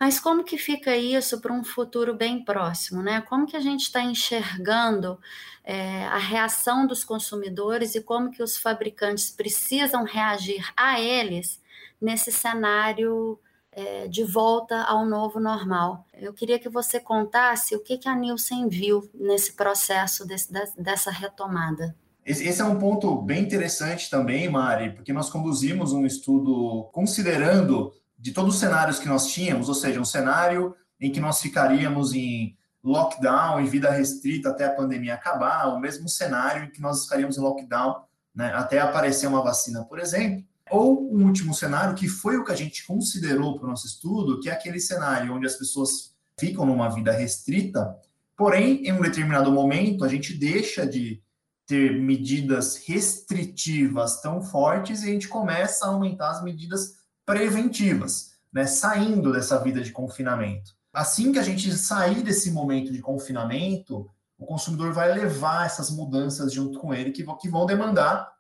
Mas 0.01 0.19
como 0.19 0.43
que 0.43 0.59
fica 0.59 0.97
isso 0.97 1.41
para 1.41 1.53
um 1.53 1.63
futuro 1.63 2.13
bem 2.13 2.45
próximo, 2.45 3.01
né? 3.01 3.21
Como 3.21 3.47
que 3.47 3.57
a 3.57 3.61
gente 3.61 3.83
está 3.83 4.03
enxergando 4.03 5.17
é, 5.63 6.07
a 6.07 6.19
reação 6.19 6.89
dos 6.89 7.05
consumidores 7.05 7.95
e 7.95 8.03
como 8.03 8.33
que 8.33 8.43
os 8.43 8.57
fabricantes 8.57 9.31
precisam 9.31 10.03
reagir 10.03 10.73
a 10.77 11.01
eles 11.01 11.63
nesse 12.01 12.33
cenário 12.33 13.39
é, 13.73 14.09
de 14.09 14.25
volta 14.25 14.83
ao 14.83 15.07
novo 15.07 15.39
normal. 15.39 16.05
Eu 16.15 16.33
queria 16.33 16.59
que 16.59 16.69
você 16.69 16.99
contasse 16.99 17.75
o 17.75 17.81
que, 17.81 17.99
que 17.99 18.09
a 18.09 18.15
Nielsen 18.15 18.69
viu 18.69 19.09
nesse 19.15 19.53
processo 19.53 20.27
desse, 20.27 20.53
dessa 20.77 21.11
retomada. 21.11 21.95
Esse 22.25 22.61
é 22.61 22.65
um 22.65 22.79
ponto 22.79 23.17
bem 23.23 23.43
interessante 23.43 24.11
também, 24.11 24.49
Mari, 24.49 24.93
porque 24.93 25.13
nós 25.13 25.31
conduzimos 25.31 25.93
um 25.93 26.05
estudo 26.05 26.89
considerando 26.93 27.93
de 28.19 28.33
todos 28.33 28.55
os 28.55 28.61
cenários 28.61 28.99
que 28.99 29.09
nós 29.09 29.27
tínhamos, 29.33 29.69
ou 29.69 29.75
seja, 29.75 30.01
um 30.01 30.05
cenário 30.05 30.77
em 31.01 31.11
que 31.11 31.19
nós 31.19 31.41
ficaríamos 31.41 32.13
em 32.13 32.57
lockdown, 32.85 33.61
em 33.61 33.67
vida 33.67 33.91
restrita 33.91 34.51
até 34.51 34.67
a 34.67 34.75
pandemia 34.75 35.15
acabar, 35.15 35.69
o 35.69 35.81
mesmo 35.81 36.09
cenário 36.09 36.65
em 36.65 36.71
que 36.71 36.81
nós 36.81 37.05
ficaríamos 37.05 37.39
em 37.39 37.41
lockdown 37.41 38.03
né, 38.35 38.53
até 38.55 38.79
aparecer 38.81 39.27
uma 39.27 39.43
vacina, 39.43 39.85
por 39.85 39.99
exemplo, 39.99 40.45
ou 40.71 41.13
um 41.13 41.27
último 41.27 41.53
cenário, 41.53 41.95
que 41.95 42.09
foi 42.09 42.37
o 42.37 42.45
que 42.45 42.53
a 42.53 42.57
gente 42.57 42.87
considerou 42.87 43.59
para 43.59 43.67
o 43.67 43.71
nosso 43.71 43.87
estudo, 43.87 44.41
que 44.41 44.49
é 44.49 44.53
aquele 44.53 44.81
cenário 44.81 45.35
onde 45.35 45.47
as 45.47 45.57
pessoas 45.57 46.15
ficam 46.39 46.65
numa 46.65 46.89
vida 46.89 47.13
restrita, 47.13 47.97
porém, 48.37 48.87
em 48.87 48.93
um 48.93 49.01
determinado 49.01 49.53
momento, 49.53 50.05
a 50.05 50.09
gente 50.09 50.33
deixa 50.33 50.87
de 50.87 51.23
ter 51.67 52.01
medidas 52.01 52.77
restritivas 52.87 54.21
tão 54.21 54.43
fortes 54.43 55.03
e 55.03 55.09
a 55.09 55.13
gente 55.13 55.29
começa 55.29 55.85
a 55.85 55.89
aumentar 55.91 56.31
as 56.31 56.43
medidas 56.43 56.95
preventivas, 57.25 58.33
né, 58.53 58.67
saindo 58.67 59.33
dessa 59.33 59.63
vida 59.63 59.81
de 59.81 59.93
confinamento. 59.93 60.75
Assim 60.93 61.31
que 61.31 61.39
a 61.39 61.43
gente 61.43 61.73
sair 61.77 62.23
desse 62.23 62.51
momento 62.51 62.93
de 62.93 63.01
confinamento, 63.01 64.11
o 64.37 64.47
consumidor 64.47 64.93
vai 64.93 65.13
levar 65.13 65.67
essas 65.67 65.91
mudanças 65.91 66.53
junto 66.53 66.81
com 66.81 66.93
ele 66.93 67.13
que, 67.13 67.25
que 67.37 67.49
vão 67.49 67.67
demandar 67.67 68.33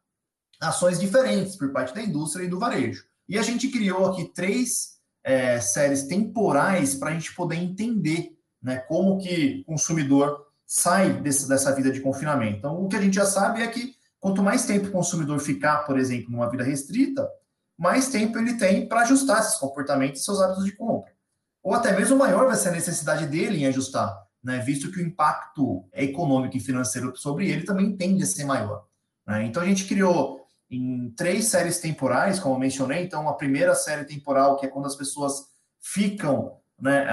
ações 0.60 1.00
diferentes 1.00 1.56
por 1.56 1.72
parte 1.72 1.94
da 1.94 2.02
indústria 2.02 2.44
e 2.44 2.48
do 2.48 2.58
varejo. 2.58 3.04
E 3.28 3.38
a 3.38 3.42
gente 3.42 3.68
criou 3.68 4.06
aqui 4.06 4.32
três 4.34 4.98
é, 5.24 5.60
séries 5.60 6.04
temporais 6.04 6.94
para 6.94 7.10
a 7.10 7.12
gente 7.12 7.34
poder 7.34 7.56
entender 7.56 8.36
né, 8.62 8.78
como 8.78 9.18
que 9.18 9.62
o 9.66 9.72
consumidor 9.72 10.46
sai 10.66 11.12
desse, 11.14 11.48
dessa 11.48 11.74
vida 11.74 11.90
de 11.90 12.00
confinamento. 12.00 12.58
Então, 12.58 12.84
o 12.84 12.88
que 12.88 12.96
a 12.96 13.00
gente 13.00 13.14
já 13.14 13.24
sabe 13.24 13.62
é 13.62 13.66
que 13.68 13.94
quanto 14.18 14.42
mais 14.42 14.66
tempo 14.66 14.88
o 14.88 14.92
consumidor 14.92 15.38
ficar, 15.40 15.78
por 15.78 15.98
exemplo, 15.98 16.30
numa 16.30 16.50
vida 16.50 16.62
restrita, 16.62 17.28
mais 17.78 18.08
tempo 18.08 18.38
ele 18.38 18.54
tem 18.54 18.86
para 18.86 19.00
ajustar 19.00 19.40
esses 19.40 19.56
comportamentos 19.56 20.20
e 20.20 20.24
seus 20.24 20.40
hábitos 20.40 20.64
de 20.64 20.72
compra. 20.72 21.12
Ou 21.62 21.74
até 21.74 21.96
mesmo 21.96 22.16
maior 22.16 22.46
vai 22.46 22.56
ser 22.56 22.68
a 22.68 22.72
necessidade 22.72 23.26
dele 23.26 23.58
em 23.58 23.66
ajustar, 23.66 24.14
né, 24.42 24.58
visto 24.58 24.90
que 24.90 24.98
o 24.98 25.06
impacto 25.06 25.88
econômico 25.92 26.56
e 26.56 26.60
financeiro 26.60 27.16
sobre 27.16 27.50
ele 27.50 27.64
também 27.64 27.96
tende 27.96 28.22
a 28.22 28.26
ser 28.26 28.44
maior. 28.44 28.86
Né? 29.26 29.44
Então, 29.46 29.62
a 29.62 29.66
gente 29.66 29.86
criou 29.86 30.39
em 30.70 31.10
três 31.10 31.46
séries 31.46 31.80
temporais, 31.80 32.38
como 32.38 32.58
mencionei. 32.58 33.04
Então, 33.04 33.28
a 33.28 33.34
primeira 33.34 33.74
série 33.74 34.04
temporal, 34.04 34.56
que 34.56 34.64
é 34.64 34.68
quando 34.68 34.86
as 34.86 34.94
pessoas 34.94 35.46
ficam 35.80 36.58
né, 36.80 37.06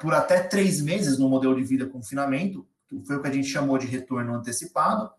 por 0.00 0.12
até 0.12 0.40
três 0.42 0.80
meses 0.80 1.18
no 1.18 1.28
modelo 1.28 1.54
de 1.54 1.62
vida 1.62 1.86
confinamento, 1.86 2.66
que 2.88 3.06
foi 3.06 3.16
o 3.16 3.22
que 3.22 3.28
a 3.28 3.32
gente 3.32 3.48
chamou 3.48 3.78
de 3.78 3.86
retorno 3.86 4.34
antecipado. 4.34 5.10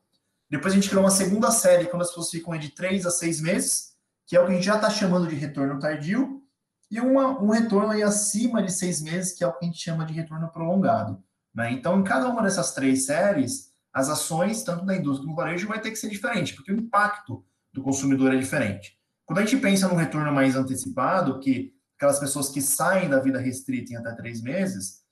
Depois 0.49 0.73
a 0.73 0.75
gente 0.75 0.89
criou 0.89 1.03
uma 1.03 1.11
segunda 1.11 1.49
série, 1.51 1.85
quando 1.85 2.01
as 2.01 2.09
pessoas 2.09 2.29
ficam 2.29 2.55
de 2.57 2.69
três 2.69 3.05
a 3.05 3.11
seis 3.11 3.41
meses, 3.41 3.95
que 4.27 4.35
é 4.35 4.41
o 4.41 4.45
que 4.45 4.51
a 4.51 4.55
gente 4.55 4.65
já 4.65 4.75
está 4.75 4.89
chamando 4.89 5.27
de 5.27 5.35
retorno 5.35 5.79
tardio, 5.79 6.41
e 6.91 6.99
uma, 6.99 7.41
um 7.41 7.49
retorno 7.49 7.91
aí 7.91 8.03
acima 8.03 8.61
de 8.61 8.71
seis 8.71 9.01
meses, 9.01 9.33
que 9.33 9.43
é 9.43 9.47
o 9.47 9.53
que 9.53 9.65
a 9.65 9.67
gente 9.67 9.81
chama 9.81 10.05
de 10.05 10.13
retorno 10.13 10.49
prolongado. 10.49 11.23
Né? 11.53 11.71
Então, 11.71 11.99
em 11.99 12.03
cada 12.03 12.29
uma 12.29 12.43
dessas 12.43 12.73
três 12.73 13.05
séries, 13.05 13.71
as 13.91 14.09
ações, 14.09 14.63
tanto 14.63 14.85
da 14.85 14.95
indústria 14.95 15.25
como 15.25 15.35
do 15.35 15.41
varejo, 15.41 15.67
vai 15.67 15.79
ter 15.79 15.89
que 15.89 15.95
ser 15.95 16.09
diferente, 16.09 16.53
porque 16.53 16.71
o 16.71 16.77
impacto 16.77 17.43
do 17.75 17.83
consumidor 17.83 18.33
é 18.33 18.37
diferente. 18.37 18.97
Quando 19.25 19.39
a 19.39 19.41
gente 19.45 19.57
pensa 19.57 19.87
no 19.89 19.95
retorno 19.95 20.31
mais 20.31 20.55
antecipado, 20.55 21.39
que 21.39 21.73
aquelas 21.97 22.19
pessoas 22.19 22.49
que 22.49 22.61
saem 22.61 23.09
da 23.09 23.19
vida 23.19 23.37
restrita 23.37 23.91
em 23.91 23.97
até 23.97 24.13
três 24.13 24.41
meses, 24.41 25.03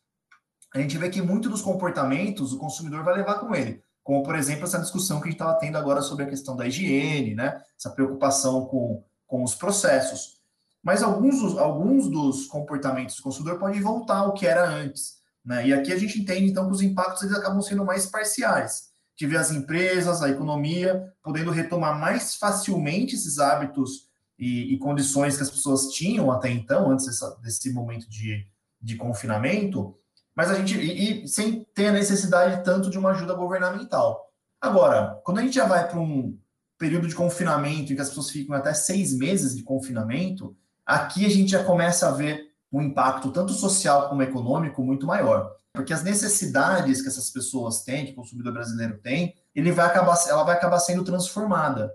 a 0.74 0.80
gente 0.80 0.98
vê 0.98 1.10
que 1.10 1.22
muito 1.22 1.50
dos 1.50 1.62
comportamentos 1.62 2.54
o 2.54 2.58
consumidor 2.58 3.04
vai 3.04 3.16
levar 3.16 3.36
com 3.36 3.54
ele. 3.54 3.84
Como, 4.02 4.24
por 4.24 4.36
exemplo, 4.36 4.64
essa 4.64 4.80
discussão 4.80 5.20
que 5.20 5.28
a 5.28 5.32
gente 5.32 5.40
estava 5.40 5.60
tendo 5.60 5.78
agora 5.78 6.02
sobre 6.02 6.24
a 6.24 6.30
questão 6.30 6.56
da 6.56 6.66
higiene, 6.66 7.36
né? 7.36 7.62
essa 7.78 7.90
preocupação 7.90 8.66
com, 8.66 9.04
com 9.28 9.44
os 9.44 9.56
processos. 9.56 10.42
Mas 10.82 11.04
alguns 11.04 11.58
alguns 11.58 12.10
dos 12.10 12.46
comportamentos 12.46 13.18
do 13.18 13.24
consumidor 13.24 13.60
podem 13.60 13.82
voltar 13.82 14.20
ao 14.20 14.34
que 14.34 14.48
era 14.48 14.68
antes. 14.68 15.22
Né? 15.44 15.68
E 15.68 15.74
aqui 15.74 15.92
a 15.92 15.98
gente 15.98 16.20
entende, 16.20 16.50
então, 16.50 16.68
que 16.68 16.74
os 16.74 16.82
impactos 16.82 17.24
eles 17.24 17.36
acabam 17.36 17.62
sendo 17.62 17.84
mais 17.84 18.06
parciais 18.06 18.93
de 19.16 19.28
ver 19.28 19.38
as 19.38 19.52
empresas, 19.52 20.22
a 20.22 20.30
economia, 20.30 21.14
podendo 21.22 21.52
retomar 21.52 22.00
mais 22.00 22.36
facilmente 22.36 23.16
esses 23.16 23.40
hábitos 23.40 24.10
e, 24.38 24.74
e 24.74 24.78
condições 24.78 25.38
que 25.38 25.44
as 25.44 25.50
pessoas 25.50 25.88
tinham 25.94 26.32
até 26.32 26.50
então, 26.50 26.92
antes 26.92 27.06
dessa, 27.06 27.38
desse 27.42 27.72
momento 27.72 28.10
de, 28.10 28.46
de 28.82 28.96
confinamento, 28.96 29.96
mas 30.36 30.50
a 30.50 30.56
gente 30.56 30.78
e, 30.78 31.24
e, 31.24 31.28
sem 31.28 31.64
ter 31.76 31.88
a 31.88 31.92
necessidade 31.92 32.64
tanto 32.64 32.90
de 32.90 32.98
uma 32.98 33.12
ajuda 33.12 33.34
governamental. 33.34 34.30
Agora, 34.60 35.22
quando 35.24 35.40
a 35.40 35.42
gente 35.42 35.56
já 35.56 35.66
vai 35.66 35.88
para 35.88 36.00
um 36.00 36.38
período 36.78 37.08
de 37.08 37.16
confinamento 37.16 37.94
em 37.94 37.96
que 37.96 38.02
as 38.02 38.10
pessoas 38.10 38.32
ficam 38.32 38.56
até 38.56 38.74
seis 38.74 39.16
meses 39.16 39.56
de 39.56 39.64
confinamento, 39.64 40.56
aqui 40.86 41.26
a 41.26 41.30
gente 41.30 41.52
já 41.52 41.64
começa 41.64 42.08
a 42.08 42.12
ver 42.12 42.53
um 42.74 42.82
impacto 42.82 43.32
tanto 43.32 43.54
social 43.54 44.10
como 44.10 44.24
econômico 44.24 44.84
muito 44.84 45.06
maior 45.06 45.56
porque 45.74 45.92
as 45.92 46.04
necessidades 46.04 47.02
que 47.02 47.08
essas 47.08 47.32
pessoas 47.32 47.82
têm, 47.82 48.06
que 48.06 48.12
o 48.12 48.16
consumidor 48.16 48.54
brasileiro 48.54 49.00
tem, 49.00 49.34
ele 49.56 49.72
vai 49.72 49.88
acabar, 49.88 50.16
ela 50.28 50.44
vai 50.44 50.56
acabar 50.56 50.78
sendo 50.78 51.04
transformada. 51.04 51.92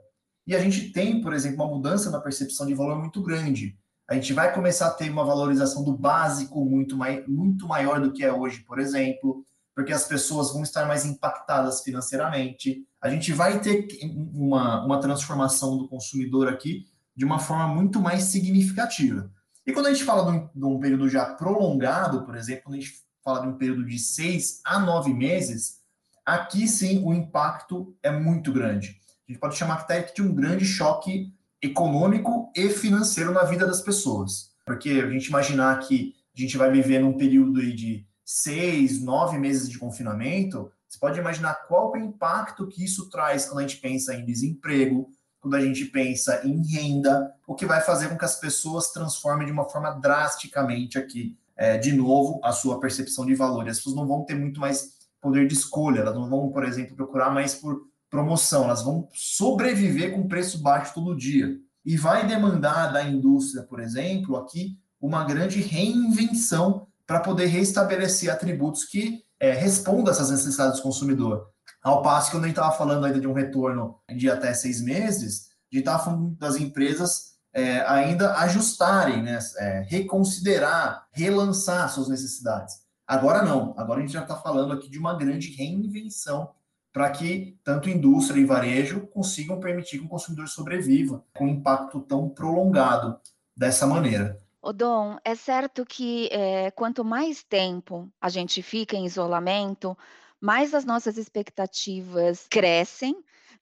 E 0.46 0.56
a 0.56 0.60
gente 0.60 0.90
tem, 0.90 1.20
por 1.20 1.32
exemplo, 1.32 1.64
uma 1.64 1.76
mudança 1.76 2.10
na 2.10 2.20
percepção 2.20 2.66
de 2.66 2.74
valor 2.74 2.98
muito 2.98 3.22
grande. 3.22 3.78
A 4.10 4.14
gente 4.14 4.32
vai 4.32 4.52
começar 4.52 4.88
a 4.88 4.90
ter 4.90 5.08
uma 5.10 5.24
valorização 5.24 5.84
do 5.84 5.96
básico 5.96 6.64
muito, 6.64 6.96
mai, 6.96 7.22
muito 7.28 7.68
maior 7.68 8.00
do 8.00 8.12
que 8.12 8.24
é 8.24 8.32
hoje, 8.32 8.64
por 8.64 8.80
exemplo, 8.80 9.44
porque 9.76 9.92
as 9.92 10.06
pessoas 10.06 10.52
vão 10.52 10.62
estar 10.62 10.86
mais 10.86 11.04
impactadas 11.04 11.82
financeiramente. 11.82 12.84
A 13.00 13.08
gente 13.08 13.32
vai 13.32 13.60
ter 13.60 13.86
uma, 14.34 14.84
uma 14.84 15.00
transformação 15.00 15.78
do 15.78 15.88
consumidor 15.88 16.48
aqui 16.48 16.86
de 17.14 17.24
uma 17.24 17.38
forma 17.38 17.68
muito 17.68 18.00
mais 18.00 18.24
significativa. 18.24 19.30
E 19.68 19.72
quando 19.74 19.88
a 19.88 19.92
gente 19.92 20.04
fala 20.04 20.32
de 20.32 20.38
um, 20.38 20.48
de 20.54 20.64
um 20.64 20.80
período 20.80 21.10
já 21.10 21.26
prolongado, 21.26 22.24
por 22.24 22.34
exemplo, 22.34 22.62
quando 22.64 22.76
a 22.76 22.80
gente 22.80 23.02
fala 23.22 23.42
de 23.42 23.48
um 23.48 23.58
período 23.58 23.84
de 23.84 23.98
seis 23.98 24.62
a 24.64 24.78
nove 24.78 25.12
meses, 25.12 25.82
aqui 26.24 26.66
sim 26.66 27.04
o 27.04 27.12
impacto 27.12 27.94
é 28.02 28.10
muito 28.10 28.50
grande. 28.50 28.98
A 29.28 29.30
gente 29.30 29.38
pode 29.38 29.58
chamar 29.58 29.74
até 29.74 30.00
de 30.00 30.22
um 30.22 30.34
grande 30.34 30.64
choque 30.64 31.34
econômico 31.60 32.50
e 32.56 32.70
financeiro 32.70 33.30
na 33.30 33.44
vida 33.44 33.66
das 33.66 33.82
pessoas. 33.82 34.52
Porque 34.64 34.88
a 34.88 35.10
gente 35.10 35.26
imaginar 35.26 35.80
que 35.80 36.14
a 36.34 36.40
gente 36.40 36.56
vai 36.56 36.72
viver 36.72 37.00
num 37.00 37.18
período 37.18 37.60
de 37.60 38.06
seis, 38.24 39.02
nove 39.02 39.36
meses 39.36 39.68
de 39.68 39.78
confinamento, 39.78 40.72
você 40.88 40.98
pode 40.98 41.20
imaginar 41.20 41.66
qual 41.68 41.94
é 41.94 41.98
o 41.98 42.04
impacto 42.06 42.66
que 42.68 42.82
isso 42.82 43.10
traz 43.10 43.44
quando 43.44 43.58
a 43.58 43.66
gente 43.66 43.82
pensa 43.82 44.14
em 44.14 44.24
desemprego, 44.24 45.10
quando 45.40 45.54
a 45.54 45.60
gente 45.60 45.84
pensa 45.86 46.40
em 46.44 46.60
renda, 46.66 47.32
o 47.46 47.54
que 47.54 47.66
vai 47.66 47.80
fazer 47.80 48.08
com 48.08 48.18
que 48.18 48.24
as 48.24 48.38
pessoas 48.38 48.90
transformem 48.90 49.46
de 49.46 49.52
uma 49.52 49.68
forma 49.68 49.90
drasticamente 49.92 50.98
aqui 50.98 51.36
é, 51.56 51.76
de 51.76 51.92
novo, 51.92 52.40
a 52.42 52.52
sua 52.52 52.78
percepção 52.78 53.26
de 53.26 53.34
valor. 53.34 53.68
As 53.68 53.78
pessoas 53.78 53.96
não 53.96 54.06
vão 54.06 54.24
ter 54.24 54.34
muito 54.34 54.60
mais 54.60 54.96
poder 55.20 55.48
de 55.48 55.54
escolha, 55.54 56.00
elas 56.00 56.14
não 56.14 56.28
vão, 56.28 56.50
por 56.50 56.64
exemplo, 56.64 56.94
procurar 56.94 57.30
mais 57.30 57.54
por 57.54 57.88
promoção, 58.08 58.64
elas 58.64 58.82
vão 58.82 59.08
sobreviver 59.12 60.14
com 60.14 60.28
preço 60.28 60.62
baixo 60.62 60.94
todo 60.94 61.16
dia. 61.16 61.58
e 61.84 61.96
vai 61.96 62.26
demandar 62.26 62.92
da 62.92 63.02
indústria, 63.02 63.62
por 63.62 63.80
exemplo, 63.80 64.36
aqui 64.36 64.78
uma 65.00 65.24
grande 65.24 65.60
reinvenção 65.60 66.86
para 67.06 67.20
poder 67.20 67.46
restabelecer 67.46 68.30
atributos 68.30 68.84
que 68.84 69.22
é, 69.40 69.52
respondam 69.52 70.08
a 70.08 70.10
essas 70.10 70.30
necessidades 70.30 70.76
do 70.76 70.82
consumidor. 70.82 71.48
Ao 71.82 72.02
passo 72.02 72.30
que 72.30 72.36
quando 72.36 72.44
a 72.44 72.48
gente 72.48 72.56
estava 72.56 72.76
falando 72.76 73.04
ainda 73.04 73.20
de 73.20 73.26
um 73.26 73.32
retorno 73.32 73.98
de 74.14 74.30
até 74.30 74.52
seis 74.52 74.80
meses, 74.80 75.48
a 75.70 75.74
gente 75.74 75.84
estava 75.84 76.04
falando 76.04 76.30
das 76.36 76.56
empresas 76.56 77.38
é, 77.52 77.80
ainda 77.86 78.34
ajustarem, 78.38 79.22
né, 79.22 79.38
é, 79.58 79.86
reconsiderar, 79.88 81.06
relançar 81.12 81.88
suas 81.88 82.08
necessidades. 82.08 82.76
Agora 83.06 83.42
não, 83.42 83.74
agora 83.76 84.00
a 84.00 84.02
gente 84.02 84.12
já 84.12 84.22
está 84.22 84.36
falando 84.36 84.72
aqui 84.72 84.88
de 84.90 84.98
uma 84.98 85.14
grande 85.14 85.54
reinvenção 85.54 86.50
para 86.92 87.10
que 87.10 87.58
tanto 87.62 87.88
indústria 87.88 88.40
e 88.40 88.44
varejo 88.44 89.06
consigam 89.06 89.60
permitir 89.60 89.98
que 89.98 90.04
o 90.04 90.08
consumidor 90.08 90.48
sobreviva 90.48 91.24
com 91.36 91.44
um 91.44 91.48
impacto 91.48 92.00
tão 92.00 92.28
prolongado 92.28 93.18
dessa 93.56 93.86
maneira. 93.86 94.38
Odon, 94.60 95.16
é 95.24 95.34
certo 95.34 95.86
que 95.86 96.28
é, 96.32 96.70
quanto 96.72 97.04
mais 97.04 97.42
tempo 97.42 98.10
a 98.20 98.28
gente 98.28 98.60
fica 98.62 98.96
em 98.96 99.06
isolamento, 99.06 99.96
mais 100.40 100.74
as 100.74 100.84
nossas 100.84 101.16
expectativas 101.18 102.46
crescem, 102.50 103.14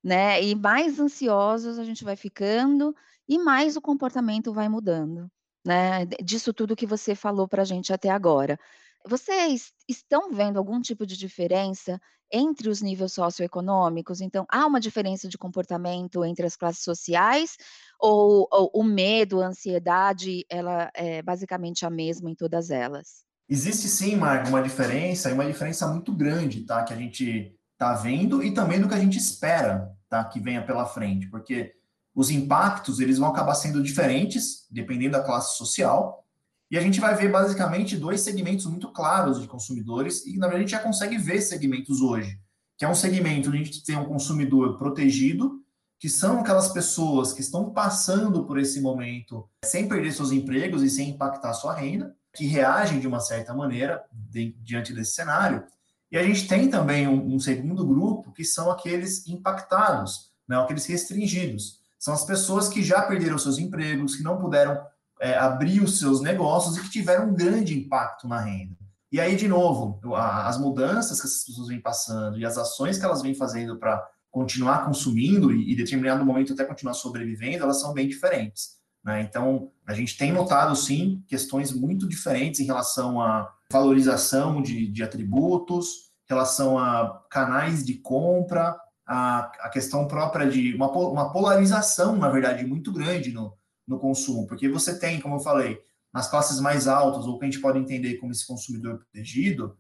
né? 0.02 0.42
E 0.42 0.54
mais 0.54 1.00
ansiosos 1.00 1.78
a 1.78 1.85
gente 1.85 2.04
vai 2.04 2.16
ficando 2.16 2.95
e 3.28 3.38
mais 3.38 3.76
o 3.76 3.80
comportamento 3.83 4.52
vai 4.52 4.68
mudando, 4.68 5.30
né? 5.64 6.06
Disso 6.23 6.52
tudo 6.52 6.76
que 6.76 6.87
você 6.87 7.14
falou 7.14 7.49
para 7.49 7.62
a 7.62 7.64
gente 7.64 7.92
até 7.92 8.11
agora. 8.11 8.59
Vocês 9.06 9.73
estão 9.88 10.33
vendo 10.33 10.59
algum 10.59 10.80
tipo 10.80 11.06
de 11.06 11.16
diferença 11.16 12.00
entre 12.33 12.68
os 12.68 12.83
níveis 12.83 13.12
socioeconômicos? 13.12 14.21
Então, 14.21 14.45
há 14.49 14.66
uma 14.66 14.80
diferença 14.80 15.28
de 15.28 15.38
comportamento 15.38 16.25
entre 16.25 16.47
as 16.47 16.56
classes 16.56 16.83
sociais 16.83 17.56
ou, 18.00 18.49
ou 18.50 18.71
o 18.75 18.83
medo, 18.83 19.40
a 19.40 19.47
ansiedade, 19.47 20.45
ela 20.50 20.90
é 20.95 21.23
basicamente 21.23 21.87
a 21.87 21.90
mesma 21.90 22.30
em 22.30 22.35
todas 22.35 22.71
elas? 22.71 23.25
Existe 23.48 23.88
sim, 23.88 24.16
Marco, 24.16 24.48
uma 24.48 24.62
diferença, 24.62 25.30
e 25.30 25.32
uma 25.32 25.46
diferença 25.46 25.86
muito 25.86 26.12
grande, 26.12 26.62
tá? 26.62 26.82
Que 26.82 26.92
a 26.92 26.96
gente 26.96 27.54
está 27.72 27.94
vendo 27.94 28.42
e 28.42 28.52
também 28.52 28.80
do 28.80 28.88
que 28.88 28.94
a 28.94 28.98
gente 28.98 29.18
espera, 29.18 29.92
tá? 30.08 30.24
Que 30.24 30.40
venha 30.40 30.64
pela 30.64 30.86
frente, 30.86 31.28
porque 31.28 31.74
os 32.14 32.30
impactos 32.30 32.98
eles 32.98 33.18
vão 33.18 33.28
acabar 33.28 33.54
sendo 33.54 33.82
diferentes 33.82 34.66
dependendo 34.70 35.12
da 35.12 35.22
classe 35.22 35.56
social. 35.56 36.24
E 36.70 36.76
a 36.76 36.80
gente 36.80 36.98
vai 36.98 37.14
ver 37.14 37.30
basicamente 37.30 37.96
dois 37.96 38.22
segmentos 38.22 38.66
muito 38.66 38.90
claros 38.90 39.40
de 39.40 39.46
consumidores, 39.46 40.26
e 40.26 40.36
na 40.36 40.48
verdade 40.48 40.56
a 40.56 40.66
gente 40.66 40.70
já 40.70 40.82
consegue 40.82 41.16
ver 41.16 41.40
segmentos 41.40 42.00
hoje, 42.00 42.40
que 42.76 42.84
é 42.84 42.88
um 42.88 42.94
segmento 42.94 43.48
onde 43.48 43.58
a 43.58 43.62
gente 43.62 43.84
tem 43.84 43.96
um 43.96 44.06
consumidor 44.06 44.76
protegido, 44.76 45.62
que 46.00 46.08
são 46.08 46.40
aquelas 46.40 46.68
pessoas 46.68 47.32
que 47.32 47.40
estão 47.40 47.70
passando 47.70 48.44
por 48.44 48.58
esse 48.58 48.80
momento 48.80 49.48
sem 49.64 49.88
perder 49.88 50.12
seus 50.12 50.32
empregos 50.32 50.82
e 50.82 50.90
sem 50.90 51.10
impactar 51.10 51.54
sua 51.54 51.74
renda, 51.74 52.14
que 52.36 52.46
reagem 52.46 53.00
de 53.00 53.06
uma 53.06 53.20
certa 53.20 53.54
maneira 53.54 54.04
de, 54.12 54.54
diante 54.62 54.92
desse 54.92 55.12
cenário. 55.12 55.64
E 56.10 56.16
a 56.16 56.22
gente 56.22 56.46
tem 56.46 56.68
também 56.68 57.08
um, 57.08 57.34
um, 57.34 57.38
segundo 57.38 57.86
grupo, 57.86 58.32
que 58.32 58.44
são 58.44 58.70
aqueles 58.70 59.26
impactados, 59.26 60.30
né, 60.46 60.56
aqueles 60.56 60.86
restringidos. 60.86 61.80
São 61.98 62.14
as 62.14 62.24
pessoas 62.24 62.68
que 62.68 62.82
já 62.82 63.02
perderam 63.02 63.38
seus 63.38 63.58
empregos, 63.58 64.16
que 64.16 64.22
não 64.22 64.38
puderam 64.38 64.80
é, 65.20 65.36
abrir 65.36 65.82
os 65.82 65.98
seus 65.98 66.20
negócios 66.20 66.76
e 66.76 66.82
que 66.82 66.90
tiveram 66.90 67.30
um 67.30 67.34
grande 67.34 67.76
impacto 67.76 68.28
na 68.28 68.40
renda. 68.40 68.76
E 69.10 69.20
aí, 69.20 69.34
de 69.34 69.48
novo, 69.48 70.00
as 70.14 70.58
mudanças 70.58 71.20
que 71.20 71.26
essas 71.26 71.44
pessoas 71.44 71.68
vêm 71.68 71.80
passando 71.80 72.38
e 72.38 72.44
as 72.44 72.58
ações 72.58 72.98
que 72.98 73.04
elas 73.04 73.22
vêm 73.22 73.34
fazendo 73.34 73.78
para 73.78 74.06
continuar 74.30 74.84
consumindo 74.84 75.52
e, 75.52 75.72
em 75.72 75.76
determinado 75.76 76.24
momento 76.24 76.52
até 76.52 76.64
continuar 76.64 76.94
sobrevivendo, 76.94 77.64
elas 77.64 77.80
são 77.80 77.94
bem 77.94 78.06
diferentes. 78.06 78.76
Né? 79.06 79.22
Então, 79.22 79.70
a 79.86 79.94
gente 79.94 80.18
tem 80.18 80.32
notado, 80.32 80.75
sim, 80.75 81.22
questões 81.28 81.72
muito 81.72 82.08
diferentes 82.08 82.58
em 82.58 82.64
relação 82.64 83.22
à 83.22 83.54
valorização 83.70 84.60
de, 84.60 84.88
de 84.88 85.02
atributos, 85.04 86.10
relação 86.28 86.76
a 86.76 87.25
canais 87.30 87.86
de 87.86 87.95
compra, 87.95 88.76
a, 89.06 89.38
a 89.60 89.71
questão 89.71 90.08
própria 90.08 90.50
de 90.50 90.75
uma, 90.75 90.90
uma 90.90 91.32
polarização, 91.32 92.16
na 92.16 92.28
verdade, 92.28 92.66
muito 92.66 92.92
grande 92.92 93.30
no, 93.30 93.56
no 93.86 94.00
consumo, 94.00 94.45
porque 94.49 94.69
você 94.69 94.99
tem, 94.99 95.21
como 95.21 95.36
eu 95.36 95.40
falei, 95.40 95.78
nas 96.12 96.28
classes 96.28 96.58
mais 96.58 96.88
altas, 96.88 97.26
ou 97.26 97.38
que 97.38 97.45
a 97.45 97.49
gente 97.49 97.60
pode 97.60 97.78
entender 97.78 98.16
como 98.16 98.32
esse 98.32 98.45
consumidor 98.45 98.99
protegido, 98.99 99.78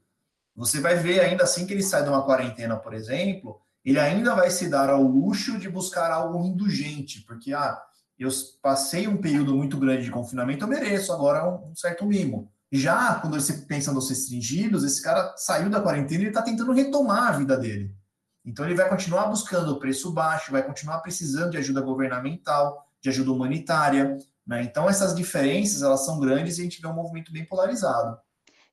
você 0.54 0.80
vai 0.80 0.94
ver 0.94 1.18
ainda 1.18 1.42
assim 1.42 1.66
que 1.66 1.72
ele 1.72 1.82
sai 1.82 2.04
de 2.04 2.08
uma 2.08 2.24
quarentena, 2.24 2.76
por 2.76 2.94
exemplo, 2.94 3.60
ele 3.84 3.98
ainda 3.98 4.36
vai 4.36 4.50
se 4.50 4.68
dar 4.68 4.88
ao 4.88 5.02
luxo 5.02 5.58
de 5.58 5.68
buscar 5.68 6.12
algo 6.12 6.44
indulgente, 6.44 7.22
porque 7.22 7.52
ah, 7.52 7.80
eu 8.24 8.30
passei 8.62 9.06
um 9.06 9.16
período 9.16 9.54
muito 9.54 9.78
grande 9.78 10.04
de 10.04 10.10
confinamento, 10.10 10.64
eu 10.64 10.68
mereço 10.68 11.12
agora 11.12 11.48
um, 11.48 11.74
certo 11.74 12.06
mimo. 12.06 12.50
Já 12.72 13.16
quando 13.16 13.38
você 13.38 13.52
pensa 13.52 13.92
nos 13.92 14.08
restringidos, 14.08 14.84
esse 14.84 15.02
cara 15.02 15.34
saiu 15.36 15.70
da 15.70 15.80
quarentena 15.80 16.24
e 16.24 16.28
está 16.28 16.42
tentando 16.42 16.72
retomar 16.72 17.28
a 17.28 17.38
vida 17.38 17.56
dele. 17.56 17.94
Então 18.44 18.64
ele 18.64 18.74
vai 18.74 18.88
continuar 18.88 19.26
buscando 19.26 19.72
o 19.72 19.78
preço 19.78 20.12
baixo, 20.12 20.52
vai 20.52 20.62
continuar 20.62 21.00
precisando 21.00 21.50
de 21.50 21.58
ajuda 21.58 21.80
governamental, 21.80 22.86
de 23.02 23.08
ajuda 23.08 23.32
humanitária. 23.32 24.18
Né? 24.46 24.62
Então, 24.62 24.88
essas 24.88 25.14
diferenças 25.14 25.82
elas 25.82 26.04
são 26.04 26.20
grandes 26.20 26.58
e 26.58 26.60
a 26.60 26.64
gente 26.64 26.80
vê 26.80 26.86
um 26.86 26.94
movimento 26.94 27.32
bem 27.32 27.44
polarizado. 27.44 28.18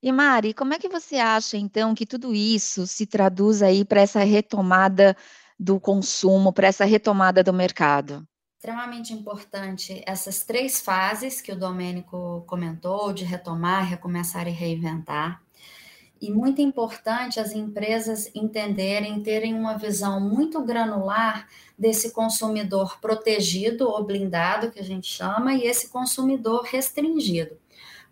E 0.01 0.11
Mari, 0.11 0.53
como 0.53 0.73
é 0.73 0.79
que 0.79 0.89
você 0.89 1.15
acha, 1.15 1.57
então, 1.57 1.95
que 1.95 2.05
tudo 2.05 2.35
isso 2.35 2.85
se 2.85 3.05
traduz 3.05 3.61
aí 3.61 3.85
para 3.85 4.01
essa 4.01 4.19
retomada 4.19 5.15
do 5.57 5.79
consumo, 5.79 6.51
para 6.51 6.67
essa 6.67 6.83
retomada 6.83 7.41
do 7.41 7.53
mercado? 7.53 8.27
Extremamente 8.63 9.11
importante 9.11 10.01
essas 10.07 10.45
três 10.45 10.79
fases 10.79 11.41
que 11.41 11.51
o 11.51 11.55
Domênico 11.59 12.45
comentou, 12.47 13.11
de 13.11 13.25
retomar, 13.25 13.85
recomeçar 13.85 14.47
e 14.47 14.51
reinventar. 14.51 15.43
E 16.21 16.31
muito 16.31 16.61
importante 16.61 17.41
as 17.41 17.51
empresas 17.51 18.33
entenderem, 18.33 19.21
terem 19.21 19.53
uma 19.53 19.77
visão 19.77 20.21
muito 20.21 20.63
granular 20.63 21.45
desse 21.77 22.13
consumidor 22.13 23.01
protegido 23.01 23.89
ou 23.89 24.01
blindado, 24.01 24.71
que 24.71 24.79
a 24.79 24.83
gente 24.83 25.07
chama, 25.07 25.55
e 25.55 25.63
esse 25.63 25.89
consumidor 25.89 26.63
restringido. 26.63 27.57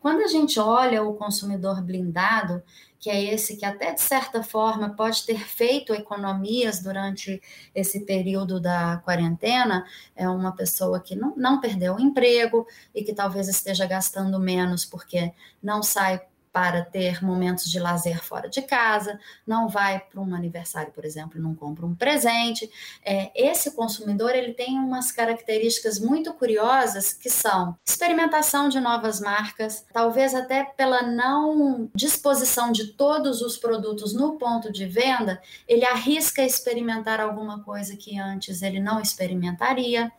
Quando 0.01 0.21
a 0.21 0.27
gente 0.27 0.59
olha 0.59 1.03
o 1.03 1.13
consumidor 1.13 1.79
blindado, 1.79 2.63
que 2.99 3.07
é 3.07 3.33
esse 3.33 3.55
que 3.55 3.63
até 3.63 3.93
de 3.93 4.01
certa 4.01 4.41
forma 4.41 4.89
pode 4.89 5.23
ter 5.25 5.37
feito 5.37 5.93
economias 5.93 6.81
durante 6.81 7.39
esse 7.73 7.99
período 7.99 8.59
da 8.59 8.99
quarentena, 9.05 9.85
é 10.15 10.27
uma 10.27 10.55
pessoa 10.55 10.99
que 10.99 11.15
não, 11.15 11.35
não 11.37 11.61
perdeu 11.61 11.95
o 11.95 11.99
emprego 11.99 12.65
e 12.95 13.03
que 13.03 13.13
talvez 13.13 13.47
esteja 13.47 13.85
gastando 13.85 14.39
menos 14.39 14.85
porque 14.85 15.31
não 15.61 15.83
sai 15.83 16.19
para 16.51 16.83
ter 16.83 17.23
momentos 17.23 17.69
de 17.69 17.79
lazer 17.79 18.21
fora 18.21 18.49
de 18.49 18.61
casa, 18.61 19.19
não 19.47 19.69
vai 19.69 19.99
para 19.99 20.19
um 20.19 20.35
aniversário, 20.35 20.91
por 20.91 21.05
exemplo, 21.05 21.41
não 21.41 21.55
compra 21.55 21.85
um 21.85 21.95
presente. 21.95 22.69
É, 23.03 23.31
esse 23.35 23.71
consumidor 23.71 24.35
ele 24.35 24.53
tem 24.53 24.77
umas 24.77 25.11
características 25.11 25.99
muito 25.99 26.33
curiosas 26.33 27.13
que 27.13 27.29
são 27.29 27.77
experimentação 27.85 28.67
de 28.67 28.79
novas 28.79 29.21
marcas, 29.21 29.85
talvez 29.93 30.35
até 30.35 30.63
pela 30.63 31.01
não 31.01 31.89
disposição 31.95 32.71
de 32.71 32.93
todos 32.93 33.41
os 33.41 33.57
produtos 33.57 34.13
no 34.13 34.37
ponto 34.37 34.71
de 34.71 34.85
venda, 34.85 35.41
ele 35.67 35.85
arrisca 35.85 36.43
experimentar 36.43 37.19
alguma 37.19 37.63
coisa 37.63 37.95
que 37.95 38.19
antes 38.19 38.61
ele 38.61 38.79
não 38.79 38.99
experimentaria. 38.99 40.11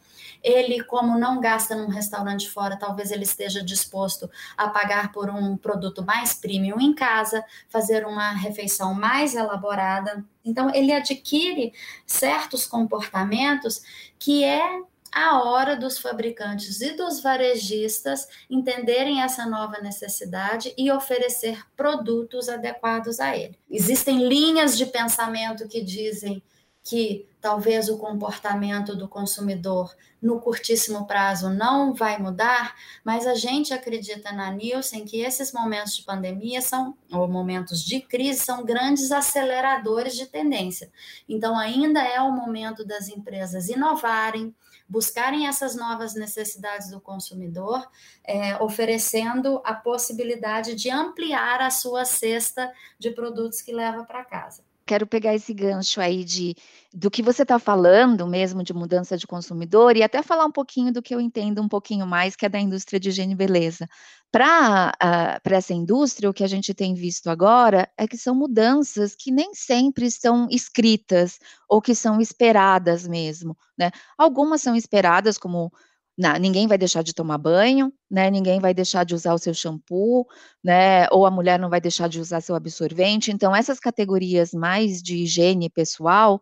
Ele, 0.43 0.83
como 0.83 1.19
não 1.19 1.41
gasta 1.41 1.75
num 1.75 1.89
restaurante 1.89 2.51
fora, 2.51 2.77
talvez 2.77 3.11
ele 3.11 3.25
esteja 3.25 3.63
disposto 3.63 4.31
a 4.57 4.69
pagar 4.69 5.13
por 5.13 5.31
um 5.31 5.57
produto 5.57 6.05
mais 6.05 6.35
premium 6.35 6.81
em 6.81 6.95
casa, 6.95 7.45
fazer 7.69 8.07
uma 8.07 8.33
refeição 8.33 8.95
mais 8.95 9.35
elaborada. 9.35 10.25
Então, 10.45 10.75
ele 10.75 10.93
adquire 10.93 11.73
certos 12.07 12.67
comportamentos 12.67 13.83
que 14.19 14.45
é 14.45 14.83
a 15.13 15.43
hora 15.43 15.77
dos 15.77 15.99
fabricantes 15.99 16.81
e 16.81 16.97
dos 16.97 17.21
varejistas 17.21 18.27
entenderem 18.49 19.21
essa 19.21 19.45
nova 19.45 19.79
necessidade 19.83 20.73
e 20.77 20.91
oferecer 20.91 21.63
produtos 21.77 22.49
adequados 22.49 23.21
a 23.21 23.37
ele. 23.37 23.59
Existem 23.71 24.27
linhas 24.27 24.77
de 24.77 24.87
pensamento 24.87 25.69
que 25.69 25.83
dizem 25.83 26.43
que 26.85 27.29
talvez 27.41 27.89
o 27.89 27.99
comportamento 27.99 28.97
do 28.97 29.09
consumidor 29.09 29.95
no 30.21 30.41
curtíssimo 30.41 31.07
prazo 31.07 31.51
não 31.51 31.93
vai 31.93 32.17
mudar, 32.17 32.77
mas 33.05 33.27
a 33.27 33.35
gente 33.35 33.75
acredita 33.75 34.33
na 34.33 34.51
Nielsen 34.53 35.05
que 35.05 35.21
esses 35.21 35.53
momentos 35.53 35.97
de 35.97 36.05
pandemia 36.05 36.63
são, 36.63 36.97
ou 37.13 37.27
momentos 37.27 37.83
de 37.83 38.01
crise, 38.01 38.41
são 38.41 38.65
grandes 38.65 39.11
aceleradores 39.11 40.15
de 40.15 40.27
tendência. 40.27 40.93
Então, 41.29 41.59
ainda 41.59 42.01
é 42.01 42.21
o 42.21 42.31
momento 42.31 42.85
das 42.85 43.09
empresas 43.09 43.69
inovarem, 43.69 44.55
buscarem 44.89 45.49
essas 45.49 45.75
novas 45.75 46.15
necessidades 46.15 46.91
do 46.91 47.01
consumidor, 47.01 47.89
é, 48.25 48.57
oferecendo 48.63 49.61
a 49.65 49.75
possibilidade 49.75 50.77
de 50.77 50.91
ampliar 50.91 51.61
a 51.61 51.71
sua 51.71 52.05
cesta 52.05 52.73
de 52.99 53.11
produtos 53.11 53.61
que 53.61 53.73
leva 53.73 54.05
para 54.05 54.25
casa. 54.25 54.63
Quero 54.93 55.07
pegar 55.07 55.35
esse 55.35 55.55
gancho 55.55 56.03
aí 56.03 56.23
de 56.23 56.55
do 56.93 57.11
que 57.11 57.23
você 57.23 57.45
está 57.45 57.59
falando 57.59 58.27
mesmo 58.27 58.63
de 58.63 58.75
mudança 58.75 59.17
de 59.17 59.27
consumidor 59.27 59.97
e 59.97 60.03
até 60.03 60.23
falar 60.23 60.45
um 60.45 60.53
pouquinho 60.53 60.93
do 60.93 61.01
que 61.01 61.15
eu 61.15 61.21
entendo 61.21 61.63
um 61.63 61.69
pouquinho 61.69 62.07
mais, 62.07 62.37
que 62.37 62.45
é 62.45 62.49
da 62.51 62.61
indústria 62.61 63.01
de 63.01 63.09
higiene 63.09 63.33
e 63.33 63.37
beleza. 63.37 63.89
Para 64.31 64.93
uh, 65.03 65.55
essa 65.55 65.73
indústria, 65.73 66.29
o 66.29 66.35
que 66.35 66.45
a 66.45 66.47
gente 66.47 66.75
tem 66.75 66.93
visto 66.93 67.31
agora 67.31 67.89
é 67.97 68.07
que 68.07 68.19
são 68.19 68.35
mudanças 68.35 69.15
que 69.15 69.31
nem 69.31 69.55
sempre 69.55 70.05
estão 70.05 70.47
escritas 70.51 71.39
ou 71.67 71.81
que 71.81 71.95
são 71.95 72.21
esperadas 72.21 73.09
mesmo. 73.09 73.57
Né? 73.79 73.91
Algumas 74.19 74.61
são 74.61 74.77
esperadas, 74.77 75.39
como 75.39 75.73
não, 76.17 76.35
ninguém 76.39 76.67
vai 76.67 76.77
deixar 76.77 77.03
de 77.03 77.15
tomar 77.15 77.39
banho, 77.39 77.93
né? 78.11 78.31
Ninguém 78.31 78.61
vai 78.61 78.75
deixar 78.75 79.05
de 79.05 79.15
usar 79.15 79.33
o 79.33 79.39
seu 79.39 79.55
shampoo, 79.55 80.27
né? 80.63 81.09
Ou 81.11 81.25
a 81.25 81.31
mulher 81.31 81.59
não 81.59 81.71
vai 81.71 81.81
deixar 81.81 82.09
de 82.09 82.21
usar 82.21 82.41
seu 82.43 82.55
absorvente. 82.55 83.31
Então, 83.33 83.55
essas 83.57 83.81
categorias 83.81 84.53
mais 84.53 85.03
de 85.03 85.17
higiene 85.23 85.71
pessoal, 85.71 86.39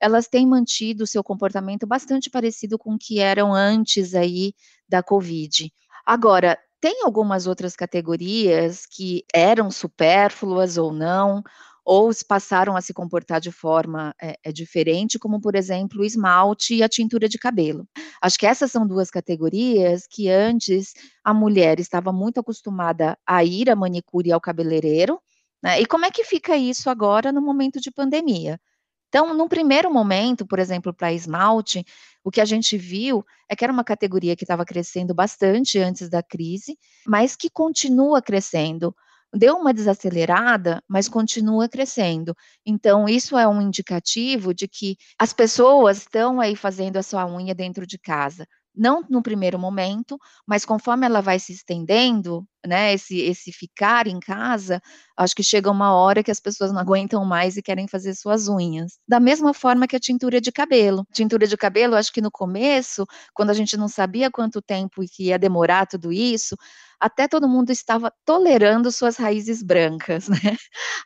elas 0.00 0.26
têm 0.26 0.46
mantido 0.46 1.04
o 1.04 1.06
seu 1.06 1.22
comportamento 1.22 1.86
bastante 1.86 2.30
parecido 2.30 2.78
com 2.78 2.94
o 2.94 2.98
que 2.98 3.20
eram 3.20 3.52
antes 3.52 4.14
aí 4.14 4.54
da 4.88 5.02
Covid. 5.02 5.70
Agora, 6.06 6.58
tem 6.80 7.02
algumas 7.04 7.46
outras 7.46 7.76
categorias 7.76 8.86
que 8.86 9.22
eram 9.34 9.70
supérfluas 9.70 10.78
ou 10.78 10.92
não, 10.92 11.42
ou 11.92 12.12
passaram 12.28 12.76
a 12.76 12.80
se 12.80 12.94
comportar 12.94 13.40
de 13.40 13.50
forma 13.50 14.14
é, 14.22 14.38
é, 14.44 14.52
diferente, 14.52 15.18
como, 15.18 15.40
por 15.40 15.56
exemplo, 15.56 16.02
o 16.02 16.04
esmalte 16.04 16.76
e 16.76 16.84
a 16.84 16.88
tintura 16.88 17.28
de 17.28 17.36
cabelo. 17.36 17.84
Acho 18.22 18.38
que 18.38 18.46
essas 18.46 18.70
são 18.70 18.86
duas 18.86 19.10
categorias 19.10 20.06
que 20.08 20.28
antes 20.28 20.92
a 21.24 21.34
mulher 21.34 21.80
estava 21.80 22.12
muito 22.12 22.38
acostumada 22.38 23.18
a 23.26 23.42
ir 23.44 23.68
à 23.68 23.74
manicure 23.74 24.28
e 24.28 24.32
ao 24.32 24.40
cabeleireiro, 24.40 25.20
né? 25.60 25.80
E 25.80 25.86
como 25.86 26.06
é 26.06 26.12
que 26.12 26.22
fica 26.22 26.56
isso 26.56 26.88
agora 26.88 27.32
no 27.32 27.42
momento 27.42 27.80
de 27.80 27.90
pandemia? 27.90 28.60
Então, 29.08 29.34
num 29.34 29.48
primeiro 29.48 29.92
momento, 29.92 30.46
por 30.46 30.60
exemplo, 30.60 30.94
para 30.94 31.12
esmalte, 31.12 31.84
o 32.22 32.30
que 32.30 32.40
a 32.40 32.44
gente 32.44 32.78
viu 32.78 33.24
é 33.50 33.56
que 33.56 33.64
era 33.64 33.72
uma 33.72 33.82
categoria 33.82 34.36
que 34.36 34.44
estava 34.44 34.64
crescendo 34.64 35.12
bastante 35.12 35.76
antes 35.80 36.08
da 36.08 36.22
crise, 36.22 36.78
mas 37.04 37.34
que 37.34 37.50
continua 37.50 38.22
crescendo 38.22 38.94
deu 39.34 39.56
uma 39.56 39.72
desacelerada, 39.72 40.82
mas 40.88 41.08
continua 41.08 41.68
crescendo. 41.68 42.34
Então, 42.64 43.08
isso 43.08 43.36
é 43.36 43.46
um 43.46 43.60
indicativo 43.62 44.52
de 44.52 44.66
que 44.68 44.96
as 45.18 45.32
pessoas 45.32 45.98
estão 45.98 46.40
aí 46.40 46.56
fazendo 46.56 46.96
a 46.96 47.02
sua 47.02 47.26
unha 47.26 47.54
dentro 47.54 47.86
de 47.86 47.98
casa. 47.98 48.46
Não 48.74 49.04
no 49.08 49.22
primeiro 49.22 49.58
momento, 49.58 50.16
mas 50.46 50.64
conforme 50.64 51.04
ela 51.04 51.20
vai 51.20 51.38
se 51.40 51.52
estendendo, 51.52 52.46
né, 52.64 52.94
esse, 52.94 53.18
esse 53.18 53.52
ficar 53.52 54.06
em 54.06 54.20
casa, 54.20 54.80
acho 55.16 55.34
que 55.34 55.42
chega 55.42 55.70
uma 55.70 55.92
hora 55.92 56.22
que 56.22 56.30
as 56.30 56.38
pessoas 56.38 56.72
não 56.72 56.80
aguentam 56.80 57.24
mais 57.24 57.56
e 57.56 57.62
querem 57.62 57.88
fazer 57.88 58.14
suas 58.14 58.48
unhas. 58.48 58.98
Da 59.08 59.18
mesma 59.18 59.52
forma 59.52 59.88
que 59.88 59.96
a 59.96 60.00
tintura 60.00 60.40
de 60.40 60.52
cabelo. 60.52 61.04
Tintura 61.12 61.46
de 61.46 61.56
cabelo, 61.56 61.96
acho 61.96 62.12
que 62.12 62.20
no 62.20 62.30
começo, 62.30 63.04
quando 63.34 63.50
a 63.50 63.54
gente 63.54 63.76
não 63.76 63.88
sabia 63.88 64.30
quanto 64.30 64.62
tempo 64.62 65.02
ia 65.18 65.38
demorar 65.38 65.86
tudo 65.86 66.12
isso, 66.12 66.56
até 67.00 67.26
todo 67.28 67.48
mundo 67.48 67.70
estava 67.70 68.12
tolerando 68.24 68.92
suas 68.92 69.16
raízes 69.16 69.62
brancas, 69.62 70.28
né? 70.28 70.36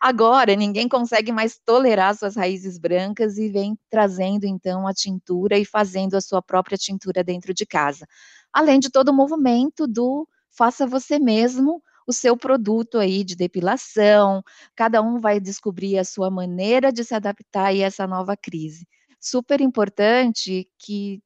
Agora 0.00 0.54
ninguém 0.56 0.88
consegue 0.88 1.32
mais 1.32 1.58
tolerar 1.64 2.16
suas 2.16 2.36
raízes 2.36 2.78
brancas 2.78 3.38
e 3.38 3.48
vem 3.48 3.78
trazendo 3.90 4.44
então 4.46 4.86
a 4.86 4.92
tintura 4.94 5.58
e 5.58 5.64
fazendo 5.64 6.16
a 6.16 6.20
sua 6.20 6.42
própria 6.42 6.76
tintura 6.78 7.22
dentro 7.24 7.54
de 7.54 7.64
casa. 7.66 8.06
Além 8.52 8.78
de 8.80 8.90
todo 8.90 9.08
o 9.10 9.14
movimento 9.14 9.86
do 9.86 10.26
faça 10.56 10.86
você 10.86 11.18
mesmo 11.18 11.82
o 12.06 12.12
seu 12.12 12.36
produto 12.36 12.98
aí 12.98 13.24
de 13.24 13.34
depilação, 13.34 14.42
cada 14.76 15.00
um 15.02 15.18
vai 15.20 15.40
descobrir 15.40 15.98
a 15.98 16.04
sua 16.04 16.30
maneira 16.30 16.92
de 16.92 17.02
se 17.04 17.14
adaptar 17.14 17.66
a 17.68 17.76
essa 17.76 18.06
nova 18.06 18.36
crise. 18.36 18.86
Super 19.20 19.60
importante 19.60 20.68
que 20.78 21.20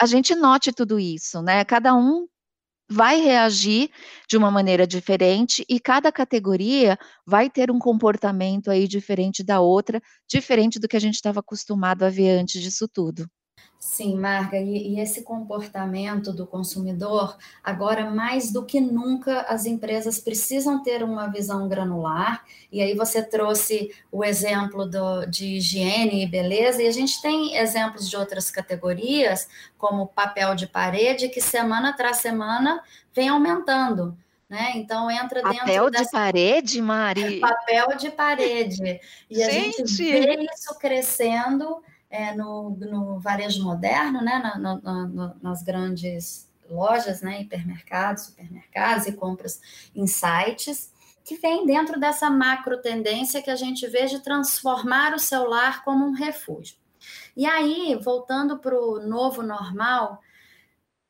a 0.00 0.06
gente 0.06 0.34
note 0.34 0.72
tudo 0.72 0.98
isso, 0.98 1.40
né? 1.42 1.64
Cada 1.64 1.94
um 1.94 2.26
vai 2.90 3.20
reagir 3.20 3.90
de 4.28 4.36
uma 4.36 4.50
maneira 4.50 4.86
diferente 4.86 5.64
e 5.68 5.80
cada 5.80 6.12
categoria 6.12 6.98
vai 7.26 7.48
ter 7.50 7.70
um 7.70 7.78
comportamento 7.78 8.70
aí 8.70 8.86
diferente 8.88 9.42
da 9.42 9.60
outra, 9.60 10.00
diferente 10.28 10.78
do 10.78 10.88
que 10.88 10.96
a 10.96 11.00
gente 11.00 11.14
estava 11.14 11.40
acostumado 11.40 12.02
a 12.04 12.10
ver 12.10 12.38
antes 12.38 12.60
disso 12.62 12.86
tudo. 12.88 13.26
Sim, 13.84 14.16
Marga, 14.16 14.56
e, 14.56 14.94
e, 14.94 14.98
esse 15.00 15.22
comportamento 15.22 16.32
do 16.32 16.46
consumidor, 16.46 17.36
agora 17.62 18.10
mais 18.10 18.50
do 18.50 18.64
que 18.64 18.80
nunca, 18.80 19.42
as 19.42 19.66
empresas 19.66 20.18
precisam 20.18 20.82
ter 20.82 21.02
uma 21.02 21.26
visão 21.26 21.68
granular, 21.68 22.42
e 22.72 22.80
aí 22.80 22.94
você 22.94 23.22
trouxe 23.22 23.94
o 24.10 24.24
exemplo 24.24 24.86
do, 24.86 25.26
de 25.26 25.58
higiene 25.58 26.24
e 26.24 26.26
beleza, 26.26 26.82
e 26.82 26.88
a 26.88 26.90
gente 26.90 27.20
tem 27.20 27.56
exemplos 27.58 28.08
de 28.08 28.16
outras 28.16 28.50
categorias, 28.50 29.46
como 29.76 30.08
papel 30.08 30.54
de 30.54 30.66
parede, 30.66 31.28
que 31.28 31.40
semana 31.40 31.92
tras 31.92 32.16
semana 32.16 32.82
vem 33.12 33.28
aumentando. 33.28 34.16
Né? 34.48 34.72
Então 34.76 35.10
entra 35.10 35.42
dentro 35.42 35.58
papel 35.58 35.90
dessa... 35.90 36.04
de 36.04 36.10
parede, 36.10 36.82
Mari. 36.82 37.38
Papel 37.40 37.96
de 37.98 38.10
parede. 38.10 39.00
E 39.30 39.34
gente. 39.34 39.48
a 39.48 39.86
gente 39.86 40.04
vê 40.04 40.46
isso 40.54 40.74
crescendo 40.78 41.82
é, 42.14 42.32
no, 42.32 42.70
no, 42.70 43.18
varejo 43.18 43.64
moderno, 43.64 44.22
né, 44.22 44.38
na, 44.38 44.56
na, 44.56 45.08
na, 45.08 45.36
nas 45.42 45.64
grandes 45.64 46.48
lojas, 46.70 47.20
né, 47.20 47.42
hipermercados, 47.42 48.26
supermercados 48.26 49.06
e 49.06 49.12
compras 49.12 49.60
em 49.96 50.06
sites, 50.06 50.92
que 51.24 51.36
vem 51.36 51.66
dentro 51.66 51.98
dessa 51.98 52.30
macro 52.30 52.80
tendência 52.80 53.42
que 53.42 53.50
a 53.50 53.56
gente 53.56 53.84
vê 53.88 54.06
de 54.06 54.20
transformar 54.20 55.12
o 55.12 55.18
celular 55.18 55.82
como 55.82 56.06
um 56.06 56.12
refúgio. 56.12 56.76
E 57.36 57.46
aí, 57.46 57.98
voltando 58.00 58.58
para 58.58 58.78
o 58.78 59.00
novo 59.00 59.42
normal, 59.42 60.20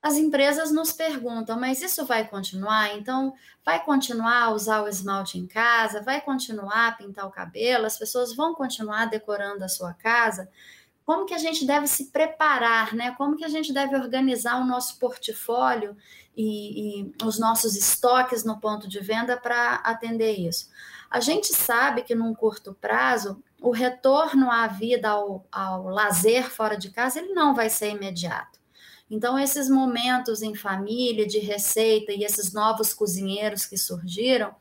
as 0.02 0.16
empresas 0.16 0.72
nos 0.72 0.90
perguntam, 0.90 1.60
mas 1.60 1.82
isso 1.82 2.06
vai 2.06 2.26
continuar? 2.26 2.96
Então, 2.96 3.34
vai 3.64 3.84
continuar 3.84 4.44
a 4.44 4.50
usar 4.50 4.82
o 4.82 4.88
esmalte 4.88 5.38
em 5.38 5.46
casa? 5.46 6.02
Vai 6.02 6.22
continuar 6.22 6.88
a 6.88 6.92
pintar 6.92 7.26
o 7.26 7.30
cabelo? 7.30 7.84
As 7.84 7.98
pessoas 7.98 8.34
vão 8.34 8.54
continuar 8.54 9.06
decorando 9.06 9.64
a 9.64 9.68
sua 9.68 9.92
casa? 9.92 10.48
Como 11.04 11.26
que 11.26 11.34
a 11.34 11.38
gente 11.38 11.66
deve 11.66 11.86
se 11.86 12.06
preparar, 12.06 12.94
né? 12.94 13.14
Como 13.16 13.36
que 13.36 13.44
a 13.44 13.48
gente 13.48 13.72
deve 13.72 13.94
organizar 13.94 14.60
o 14.60 14.66
nosso 14.66 14.98
portfólio 14.98 15.96
e, 16.36 17.02
e 17.02 17.14
os 17.22 17.38
nossos 17.38 17.76
estoques 17.76 18.44
no 18.44 18.58
ponto 18.58 18.88
de 18.88 19.00
venda 19.00 19.36
para 19.36 19.74
atender 19.76 20.38
isso. 20.38 20.70
A 21.10 21.20
gente 21.20 21.54
sabe 21.54 22.02
que 22.02 22.14
num 22.14 22.34
curto 22.34 22.74
prazo 22.80 23.42
o 23.60 23.70
retorno 23.70 24.50
à 24.50 24.66
vida, 24.66 25.10
ao, 25.10 25.46
ao 25.52 25.88
lazer 25.88 26.50
fora 26.50 26.76
de 26.76 26.90
casa, 26.90 27.18
ele 27.18 27.34
não 27.34 27.54
vai 27.54 27.68
ser 27.68 27.90
imediato. 27.90 28.58
Então, 29.10 29.38
esses 29.38 29.68
momentos 29.68 30.42
em 30.42 30.54
família, 30.54 31.26
de 31.26 31.38
receita 31.38 32.12
e 32.12 32.24
esses 32.24 32.52
novos 32.52 32.94
cozinheiros 32.94 33.66
que 33.66 33.76
surgiram, 33.76 34.54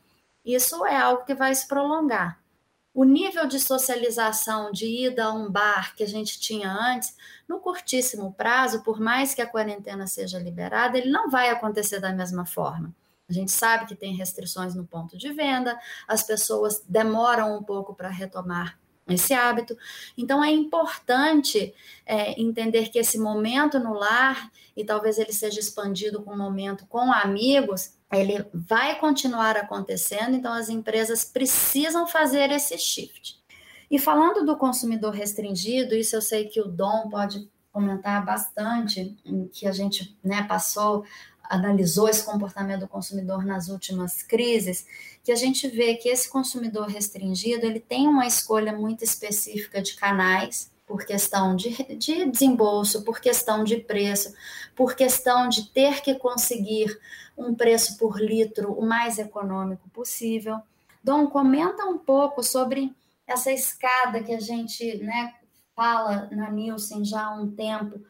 isso 0.44 0.84
é 0.84 0.96
algo 0.96 1.24
que 1.24 1.34
vai 1.34 1.54
se 1.54 1.66
prolongar 1.66 2.43
o 2.94 3.02
nível 3.02 3.46
de 3.48 3.58
socialização, 3.58 4.70
de 4.70 4.86
ida 4.86 5.24
a 5.24 5.32
um 5.32 5.50
bar 5.50 5.96
que 5.96 6.04
a 6.04 6.06
gente 6.06 6.38
tinha 6.38 6.70
antes, 6.70 7.16
no 7.48 7.58
curtíssimo 7.58 8.32
prazo, 8.32 8.84
por 8.84 9.00
mais 9.00 9.34
que 9.34 9.42
a 9.42 9.46
quarentena 9.46 10.06
seja 10.06 10.38
liberada, 10.38 10.96
ele 10.96 11.10
não 11.10 11.28
vai 11.28 11.50
acontecer 11.50 11.98
da 11.98 12.12
mesma 12.12 12.46
forma. 12.46 12.94
A 13.28 13.32
gente 13.32 13.50
sabe 13.50 13.86
que 13.86 13.96
tem 13.96 14.14
restrições 14.14 14.74
no 14.76 14.86
ponto 14.86 15.18
de 15.18 15.32
venda, 15.32 15.76
as 16.06 16.22
pessoas 16.22 16.84
demoram 16.88 17.58
um 17.58 17.62
pouco 17.62 17.94
para 17.94 18.08
retomar 18.08 18.78
esse 19.08 19.34
hábito. 19.34 19.76
Então 20.16 20.42
é 20.42 20.50
importante 20.50 21.74
é, 22.06 22.40
entender 22.40 22.90
que 22.90 22.98
esse 22.98 23.18
momento 23.18 23.78
no 23.78 23.92
lar, 23.92 24.50
e 24.76 24.84
talvez 24.84 25.18
ele 25.18 25.32
seja 25.32 25.58
expandido 25.58 26.22
com 26.22 26.32
um 26.32 26.38
momento 26.38 26.86
com 26.86 27.12
amigos, 27.12 27.94
ele 28.20 28.44
vai 28.52 28.98
continuar 28.98 29.56
acontecendo, 29.56 30.34
então 30.36 30.52
as 30.52 30.68
empresas 30.68 31.24
precisam 31.24 32.06
fazer 32.06 32.50
esse 32.50 32.76
shift. 32.78 33.42
E 33.90 33.98
falando 33.98 34.44
do 34.44 34.56
consumidor 34.56 35.12
restringido, 35.12 35.94
isso 35.94 36.16
eu 36.16 36.22
sei 36.22 36.46
que 36.46 36.60
o 36.60 36.68
Dom 36.68 37.08
pode 37.10 37.48
comentar 37.72 38.24
bastante, 38.24 39.16
que 39.52 39.66
a 39.66 39.72
gente 39.72 40.16
né, 40.22 40.44
passou, 40.44 41.04
analisou 41.44 42.08
esse 42.08 42.24
comportamento 42.24 42.80
do 42.80 42.88
consumidor 42.88 43.44
nas 43.44 43.68
últimas 43.68 44.22
crises, 44.22 44.86
que 45.22 45.32
a 45.32 45.36
gente 45.36 45.68
vê 45.68 45.94
que 45.94 46.08
esse 46.08 46.28
consumidor 46.28 46.86
restringido 46.86 47.66
ele 47.66 47.80
tem 47.80 48.06
uma 48.06 48.26
escolha 48.26 48.72
muito 48.72 49.04
específica 49.04 49.82
de 49.82 49.94
canais, 49.96 50.70
por 50.86 51.04
questão 51.04 51.56
de, 51.56 51.70
de 51.96 52.30
desembolso, 52.30 53.04
por 53.04 53.20
questão 53.20 53.64
de 53.64 53.76
preço, 53.76 54.34
por 54.74 54.94
questão 54.94 55.48
de 55.48 55.70
ter 55.70 56.02
que 56.02 56.14
conseguir 56.14 56.98
um 57.36 57.54
preço 57.54 57.98
por 57.98 58.20
litro 58.20 58.72
o 58.72 58.84
mais 58.84 59.18
econômico 59.18 59.88
possível. 59.90 60.60
Dom, 61.02 61.26
comenta 61.26 61.84
um 61.84 61.98
pouco 61.98 62.42
sobre 62.42 62.94
essa 63.26 63.50
escada 63.50 64.22
que 64.22 64.32
a 64.32 64.40
gente 64.40 64.98
né, 64.98 65.34
fala 65.74 66.28
na 66.30 66.50
Nielsen 66.50 67.04
já 67.04 67.26
há 67.26 67.34
um 67.34 67.50
tempo, 67.50 68.00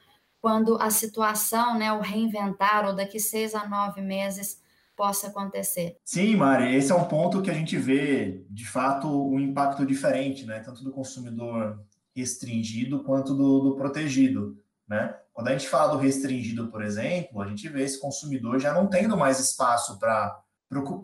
quando 0.41 0.77
a 0.81 0.91
situação, 0.91 1.79
né, 1.79 1.93
o 1.93 2.01
reinventar, 2.01 2.87
ou 2.87 2.95
daqui 2.95 3.19
seis 3.19 3.55
a 3.55 3.67
nove 3.67 4.03
meses, 4.03 4.61
possa 4.95 5.29
acontecer. 5.29 5.97
Sim, 6.05 6.37
Mari, 6.37 6.75
esse 6.75 6.93
é 6.93 6.95
um 6.95 7.07
ponto 7.09 7.41
que 7.43 7.51
a 7.51 7.55
gente 7.55 7.77
vê, 7.77 8.45
de 8.51 8.67
fato, 8.67 9.09
um 9.09 9.41
impacto 9.41 9.85
diferente, 9.87 10.45
né? 10.45 10.61
Tanto 10.61 10.85
do 10.85 10.93
consumidor 10.93 11.81
restringido 12.15 13.03
quanto 13.03 13.35
do, 13.35 13.61
do 13.61 13.77
protegido, 13.77 14.63
né? 14.89 15.17
Quando 15.33 15.49
a 15.49 15.53
gente 15.53 15.69
fala 15.69 15.93
do 15.93 15.99
restringido, 15.99 16.69
por 16.69 16.83
exemplo, 16.83 17.43
a 17.43 17.47
gente 17.47 17.69
vê 17.69 17.83
esse 17.83 18.01
consumidor 18.01 18.61
já 18.61 18.73
não 18.73 18.87
tendo 18.87 19.17
mais 19.17 19.41
espaço 19.41 19.99
para 19.99 20.41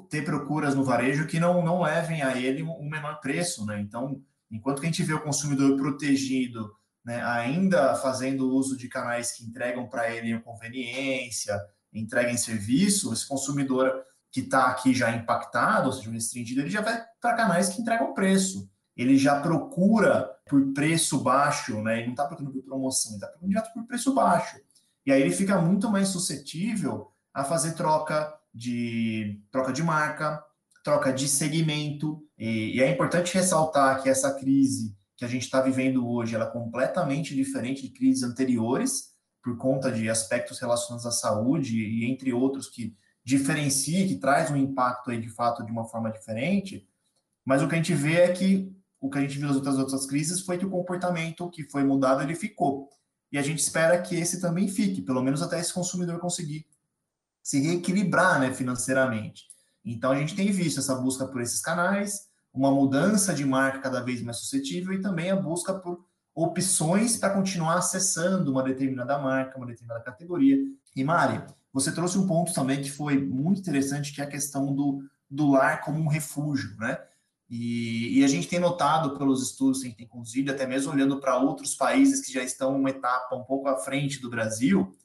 ter 0.08 0.24
procuras 0.24 0.74
no 0.74 0.84
varejo 0.84 1.26
que 1.26 1.40
não, 1.40 1.64
não 1.64 1.82
levem 1.82 2.22
a 2.22 2.36
ele 2.36 2.62
um 2.62 2.88
menor 2.88 3.20
preço, 3.20 3.66
né? 3.66 3.80
Então, 3.80 4.22
enquanto 4.50 4.80
que 4.80 4.86
a 4.86 4.90
gente 4.90 5.02
vê 5.02 5.12
o 5.14 5.22
consumidor 5.22 5.76
protegido, 5.76 6.72
né, 7.04 7.22
ainda 7.24 7.94
fazendo 7.96 8.50
uso 8.50 8.76
de 8.76 8.88
canais 8.88 9.32
que 9.32 9.44
entregam 9.44 9.88
para 9.88 10.14
ele 10.14 10.38
conveniência, 10.40 11.58
entreguem 11.92 12.36
serviço, 12.36 13.12
esse 13.12 13.26
consumidor 13.26 14.04
que 14.30 14.40
está 14.40 14.66
aqui 14.66 14.94
já 14.94 15.10
impactado, 15.10 15.86
ou 15.86 15.92
seja, 15.92 16.10
restringido, 16.10 16.60
ele 16.60 16.70
já 16.70 16.80
vai 16.80 17.04
para 17.20 17.34
canais 17.34 17.68
que 17.68 17.80
entregam 17.80 18.14
preço. 18.14 18.70
Ele 18.96 19.16
já 19.16 19.40
procura 19.40 20.30
por 20.50 20.72
preço 20.72 21.22
baixo, 21.22 21.80
né? 21.80 21.98
Ele 21.98 22.06
não 22.06 22.14
está 22.14 22.26
procurando 22.26 22.52
por 22.52 22.64
promoção, 22.64 23.12
ele 23.12 23.18
está 23.18 23.28
procurando 23.28 23.50
direto 23.50 23.72
por 23.72 23.86
preço 23.86 24.12
baixo. 24.12 24.56
E 25.06 25.12
aí 25.12 25.22
ele 25.22 25.30
fica 25.30 25.62
muito 25.62 25.88
mais 25.88 26.08
suscetível 26.08 27.12
a 27.32 27.44
fazer 27.44 27.74
troca 27.74 28.36
de 28.52 29.40
troca 29.52 29.72
de 29.72 29.80
marca, 29.84 30.44
troca 30.82 31.12
de 31.12 31.28
segmento. 31.28 32.20
E, 32.36 32.76
e 32.76 32.82
é 32.82 32.90
importante 32.90 33.32
ressaltar 33.32 34.02
que 34.02 34.08
essa 34.08 34.34
crise 34.34 34.98
que 35.16 35.24
a 35.24 35.28
gente 35.28 35.42
está 35.42 35.60
vivendo 35.60 36.08
hoje 36.08 36.34
ela 36.34 36.46
é 36.46 36.50
completamente 36.50 37.32
diferente 37.32 37.82
de 37.82 37.90
crises 37.90 38.24
anteriores, 38.24 39.10
por 39.42 39.56
conta 39.56 39.92
de 39.92 40.10
aspectos 40.10 40.58
relacionados 40.58 41.06
à 41.06 41.12
saúde 41.12 41.78
e 41.78 42.10
entre 42.10 42.32
outros 42.32 42.68
que 42.68 42.96
diferencia, 43.24 44.06
que 44.06 44.16
traz 44.16 44.50
um 44.50 44.56
impacto 44.56 45.12
aí 45.12 45.20
de 45.20 45.28
fato 45.28 45.64
de 45.64 45.70
uma 45.70 45.84
forma 45.84 46.10
diferente. 46.10 46.88
Mas 47.44 47.62
o 47.62 47.68
que 47.68 47.74
a 47.74 47.78
gente 47.78 47.94
vê 47.94 48.16
é 48.16 48.32
que 48.32 48.74
o 49.00 49.08
que 49.08 49.18
a 49.18 49.20
gente 49.22 49.38
viu 49.38 49.48
nas 49.48 49.56
outras 49.56 49.78
outras 49.78 50.06
crises 50.06 50.42
foi 50.42 50.58
que 50.58 50.66
o 50.66 50.70
comportamento 50.70 51.48
que 51.50 51.64
foi 51.64 51.82
mudado 51.82 52.22
ele 52.22 52.34
ficou. 52.34 52.88
E 53.32 53.38
a 53.38 53.42
gente 53.42 53.60
espera 53.60 54.00
que 54.02 54.14
esse 54.14 54.40
também 54.40 54.68
fique, 54.68 55.00
pelo 55.00 55.22
menos 55.22 55.40
até 55.40 55.58
esse 55.58 55.72
consumidor 55.72 56.18
conseguir 56.18 56.66
se 57.42 57.60
reequilibrar 57.60 58.40
né, 58.40 58.52
financeiramente. 58.52 59.44
Então, 59.84 60.10
a 60.10 60.16
gente 60.16 60.36
tem 60.36 60.50
visto 60.52 60.80
essa 60.80 60.94
busca 60.94 61.26
por 61.26 61.40
esses 61.40 61.60
canais, 61.60 62.28
uma 62.52 62.70
mudança 62.70 63.32
de 63.32 63.44
marca 63.44 63.80
cada 63.80 64.00
vez 64.00 64.20
mais 64.22 64.38
suscetível 64.38 64.92
e 64.92 65.00
também 65.00 65.30
a 65.30 65.36
busca 65.36 65.72
por 65.72 66.04
opções 66.34 67.16
para 67.16 67.30
continuar 67.30 67.78
acessando 67.78 68.50
uma 68.52 68.62
determinada 68.62 69.18
marca, 69.18 69.56
uma 69.56 69.66
determinada 69.66 70.04
categoria. 70.04 70.58
E, 70.94 71.02
Mari, 71.02 71.42
você 71.72 71.92
trouxe 71.92 72.18
um 72.18 72.26
ponto 72.26 72.52
também 72.52 72.82
que 72.82 72.90
foi 72.90 73.18
muito 73.18 73.60
interessante, 73.60 74.12
que 74.12 74.20
é 74.20 74.24
a 74.24 74.30
questão 74.30 74.74
do, 74.74 75.02
do 75.30 75.48
lar 75.50 75.80
como 75.82 76.00
um 76.00 76.08
refúgio, 76.08 76.76
né? 76.76 76.98
E, 77.50 78.20
e, 78.20 78.24
a 78.24 78.28
gente 78.28 78.46
tem 78.46 78.60
notado 78.60 79.18
pelos 79.18 79.42
estudos 79.42 79.80
que 79.80 79.86
a 79.86 79.88
gente 79.88 79.98
tem 79.98 80.06
conduzido, 80.06 80.52
até 80.52 80.68
mesmo 80.68 80.92
olhando 80.92 81.18
para 81.18 81.36
outros 81.36 81.74
países 81.74 82.24
que 82.24 82.32
já 82.32 82.44
estão 82.44 82.76
uma 82.76 82.90
etapa 82.90 83.34
um 83.34 83.42
pouco 83.42 83.66
à 83.66 83.76
frente 83.76 84.20
do 84.20 84.30
Brasil, 84.30 84.96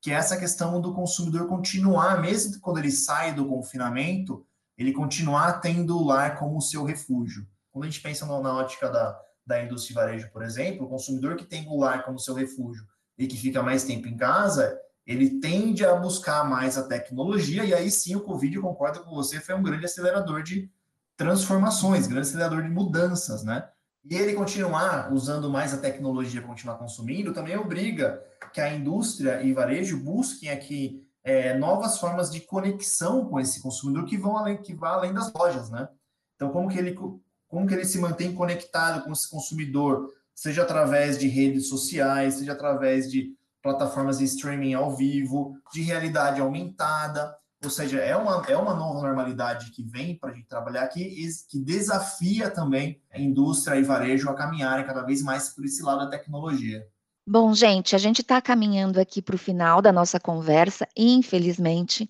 que 0.00 0.10
é 0.10 0.14
essa 0.14 0.38
questão 0.38 0.80
do 0.80 0.94
consumidor 0.94 1.46
continuar, 1.46 2.22
mesmo 2.22 2.58
quando 2.60 2.78
ele 2.78 2.90
sai 2.90 3.34
do 3.34 3.44
confinamento, 3.44 4.46
ele 4.78 4.92
continuar 4.92 5.60
tendo 5.60 5.98
o 5.98 6.02
lar 6.02 6.38
como 6.38 6.62
seu 6.62 6.84
refúgio. 6.84 7.46
Quando 7.70 7.84
a 7.84 7.90
gente 7.90 8.00
pensa 8.00 8.24
na 8.24 8.54
ótica 8.54 8.88
da, 8.88 9.20
da 9.46 9.62
indústria 9.62 9.96
varejo, 9.96 10.30
por 10.32 10.42
exemplo, 10.42 10.86
o 10.86 10.88
consumidor 10.88 11.36
que 11.36 11.44
tem 11.44 11.68
o 11.68 11.78
lar 11.78 12.02
como 12.02 12.18
seu 12.18 12.32
refúgio 12.32 12.82
e 13.18 13.26
que 13.26 13.36
fica 13.36 13.62
mais 13.62 13.84
tempo 13.84 14.08
em 14.08 14.16
casa, 14.16 14.80
ele 15.06 15.38
tende 15.38 15.84
a 15.84 15.94
buscar 15.94 16.48
mais 16.48 16.78
a 16.78 16.88
tecnologia, 16.88 17.62
e 17.62 17.74
aí 17.74 17.90
sim 17.90 18.16
o 18.16 18.22
Covid, 18.22 18.58
concordo 18.58 19.04
com 19.04 19.10
você, 19.10 19.38
foi 19.38 19.54
um 19.54 19.62
grande 19.62 19.84
acelerador 19.84 20.42
de 20.42 20.70
transformações, 21.20 22.06
grande 22.06 22.28
acelerador 22.28 22.62
de 22.62 22.70
mudanças, 22.70 23.44
né? 23.44 23.68
E 24.02 24.14
ele 24.14 24.32
continuar 24.32 25.12
usando 25.12 25.50
mais 25.50 25.74
a 25.74 25.76
tecnologia 25.76 26.40
para 26.40 26.48
continuar 26.48 26.78
consumindo 26.78 27.34
também 27.34 27.58
obriga 27.58 28.24
que 28.54 28.60
a 28.60 28.74
indústria 28.74 29.42
e 29.42 29.52
varejo 29.52 29.98
busquem 29.98 30.48
aqui 30.48 31.06
é, 31.22 31.52
novas 31.58 31.98
formas 31.98 32.30
de 32.30 32.40
conexão 32.40 33.26
com 33.26 33.38
esse 33.38 33.60
consumidor 33.60 34.06
que 34.06 34.16
vão 34.16 34.38
além 34.38 34.56
que 34.56 34.72
vá 34.72 34.92
além 34.94 35.12
das 35.12 35.30
lojas, 35.30 35.68
né? 35.68 35.90
Então 36.36 36.48
como 36.50 36.70
que 36.70 36.78
ele 36.78 36.96
como 37.46 37.66
que 37.66 37.74
ele 37.74 37.84
se 37.84 37.98
mantém 37.98 38.34
conectado 38.34 39.04
com 39.04 39.12
esse 39.12 39.28
consumidor, 39.28 40.08
seja 40.34 40.62
através 40.62 41.18
de 41.18 41.28
redes 41.28 41.68
sociais, 41.68 42.34
seja 42.34 42.52
através 42.52 43.10
de 43.10 43.36
plataformas 43.62 44.20
de 44.20 44.24
streaming 44.24 44.72
ao 44.72 44.96
vivo, 44.96 45.54
de 45.70 45.82
realidade 45.82 46.40
aumentada, 46.40 47.36
ou 47.62 47.70
seja, 47.70 47.98
é 47.98 48.16
uma, 48.16 48.42
é 48.48 48.56
uma 48.56 48.74
nova 48.74 49.02
normalidade 49.02 49.70
que 49.70 49.82
vem 49.82 50.16
para 50.16 50.30
a 50.30 50.34
gente 50.34 50.48
trabalhar 50.48 50.82
aqui 50.82 51.14
que 51.48 51.58
desafia 51.58 52.48
também 52.48 53.02
a 53.12 53.20
indústria 53.20 53.76
e 53.76 53.82
varejo 53.82 54.30
a 54.30 54.34
caminharem 54.34 54.86
cada 54.86 55.02
vez 55.02 55.22
mais 55.22 55.50
por 55.50 55.64
esse 55.64 55.82
lado 55.82 56.00
da 56.00 56.10
tecnologia. 56.10 56.86
Bom, 57.26 57.54
gente, 57.54 57.94
a 57.94 57.98
gente 57.98 58.22
está 58.22 58.40
caminhando 58.40 58.98
aqui 58.98 59.20
para 59.20 59.34
o 59.34 59.38
final 59.38 59.82
da 59.82 59.92
nossa 59.92 60.18
conversa, 60.18 60.88
infelizmente, 60.96 62.08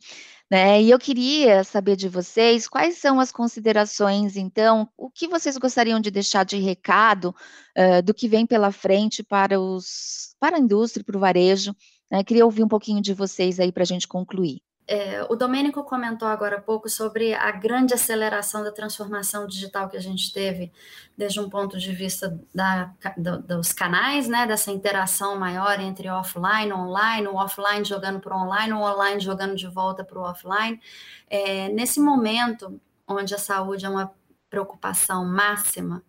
né? 0.50 0.80
E 0.80 0.90
eu 0.90 0.98
queria 0.98 1.62
saber 1.64 1.96
de 1.96 2.08
vocês 2.08 2.68
quais 2.68 2.98
são 2.98 3.20
as 3.20 3.30
considerações, 3.30 4.36
então, 4.36 4.88
o 4.96 5.10
que 5.10 5.28
vocês 5.28 5.56
gostariam 5.56 6.00
de 6.00 6.10
deixar 6.10 6.44
de 6.44 6.58
recado 6.58 7.34
uh, 7.76 8.02
do 8.02 8.14
que 8.14 8.28
vem 8.28 8.46
pela 8.46 8.72
frente 8.72 9.22
para 9.22 9.60
os 9.60 10.34
para 10.40 10.56
a 10.56 10.60
indústria, 10.60 11.04
para 11.04 11.16
o 11.16 11.20
varejo. 11.20 11.74
Né? 12.10 12.24
Queria 12.24 12.44
ouvir 12.44 12.64
um 12.64 12.68
pouquinho 12.68 13.02
de 13.02 13.12
vocês 13.12 13.60
aí 13.60 13.70
para 13.70 13.82
a 13.82 13.86
gente 13.86 14.08
concluir. 14.08 14.62
É, 14.86 15.24
o 15.30 15.36
Domênico 15.36 15.84
comentou 15.84 16.26
agora 16.26 16.56
há 16.56 16.60
pouco 16.60 16.88
sobre 16.88 17.32
a 17.32 17.52
grande 17.52 17.94
aceleração 17.94 18.64
da 18.64 18.72
transformação 18.72 19.46
digital 19.46 19.88
que 19.88 19.96
a 19.96 20.00
gente 20.00 20.32
teve, 20.32 20.72
desde 21.16 21.38
um 21.38 21.48
ponto 21.48 21.78
de 21.78 21.92
vista 21.92 22.36
da, 22.52 22.92
do, 23.16 23.40
dos 23.40 23.72
canais, 23.72 24.26
né, 24.26 24.46
dessa 24.46 24.72
interação 24.72 25.38
maior 25.38 25.78
entre 25.78 26.10
offline 26.10 26.72
online, 26.72 27.28
o 27.28 27.36
offline 27.36 27.84
jogando 27.84 28.18
para 28.18 28.36
o 28.36 28.40
online, 28.40 28.72
o 28.72 28.80
online 28.80 29.20
jogando 29.20 29.54
de 29.54 29.68
volta 29.68 30.02
para 30.02 30.18
o 30.18 30.22
offline. 30.22 30.80
É, 31.28 31.68
nesse 31.68 32.00
momento, 32.00 32.80
onde 33.06 33.34
a 33.34 33.38
saúde 33.38 33.86
é 33.86 33.88
uma 33.88 34.12
preocupação 34.48 35.24
máxima, 35.24 36.02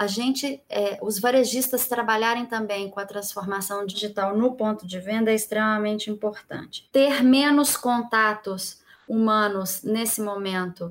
a 0.00 0.06
gente, 0.06 0.62
é, 0.66 0.98
os 1.02 1.20
varejistas 1.20 1.86
trabalharem 1.86 2.46
também 2.46 2.88
com 2.88 2.98
a 2.98 3.04
transformação 3.04 3.84
digital 3.84 4.34
no 4.34 4.54
ponto 4.54 4.86
de 4.86 4.98
venda 4.98 5.30
é 5.30 5.34
extremamente 5.34 6.10
importante. 6.10 6.88
Ter 6.90 7.22
menos 7.22 7.76
contatos 7.76 8.80
humanos 9.06 9.82
nesse 9.82 10.22
momento 10.22 10.90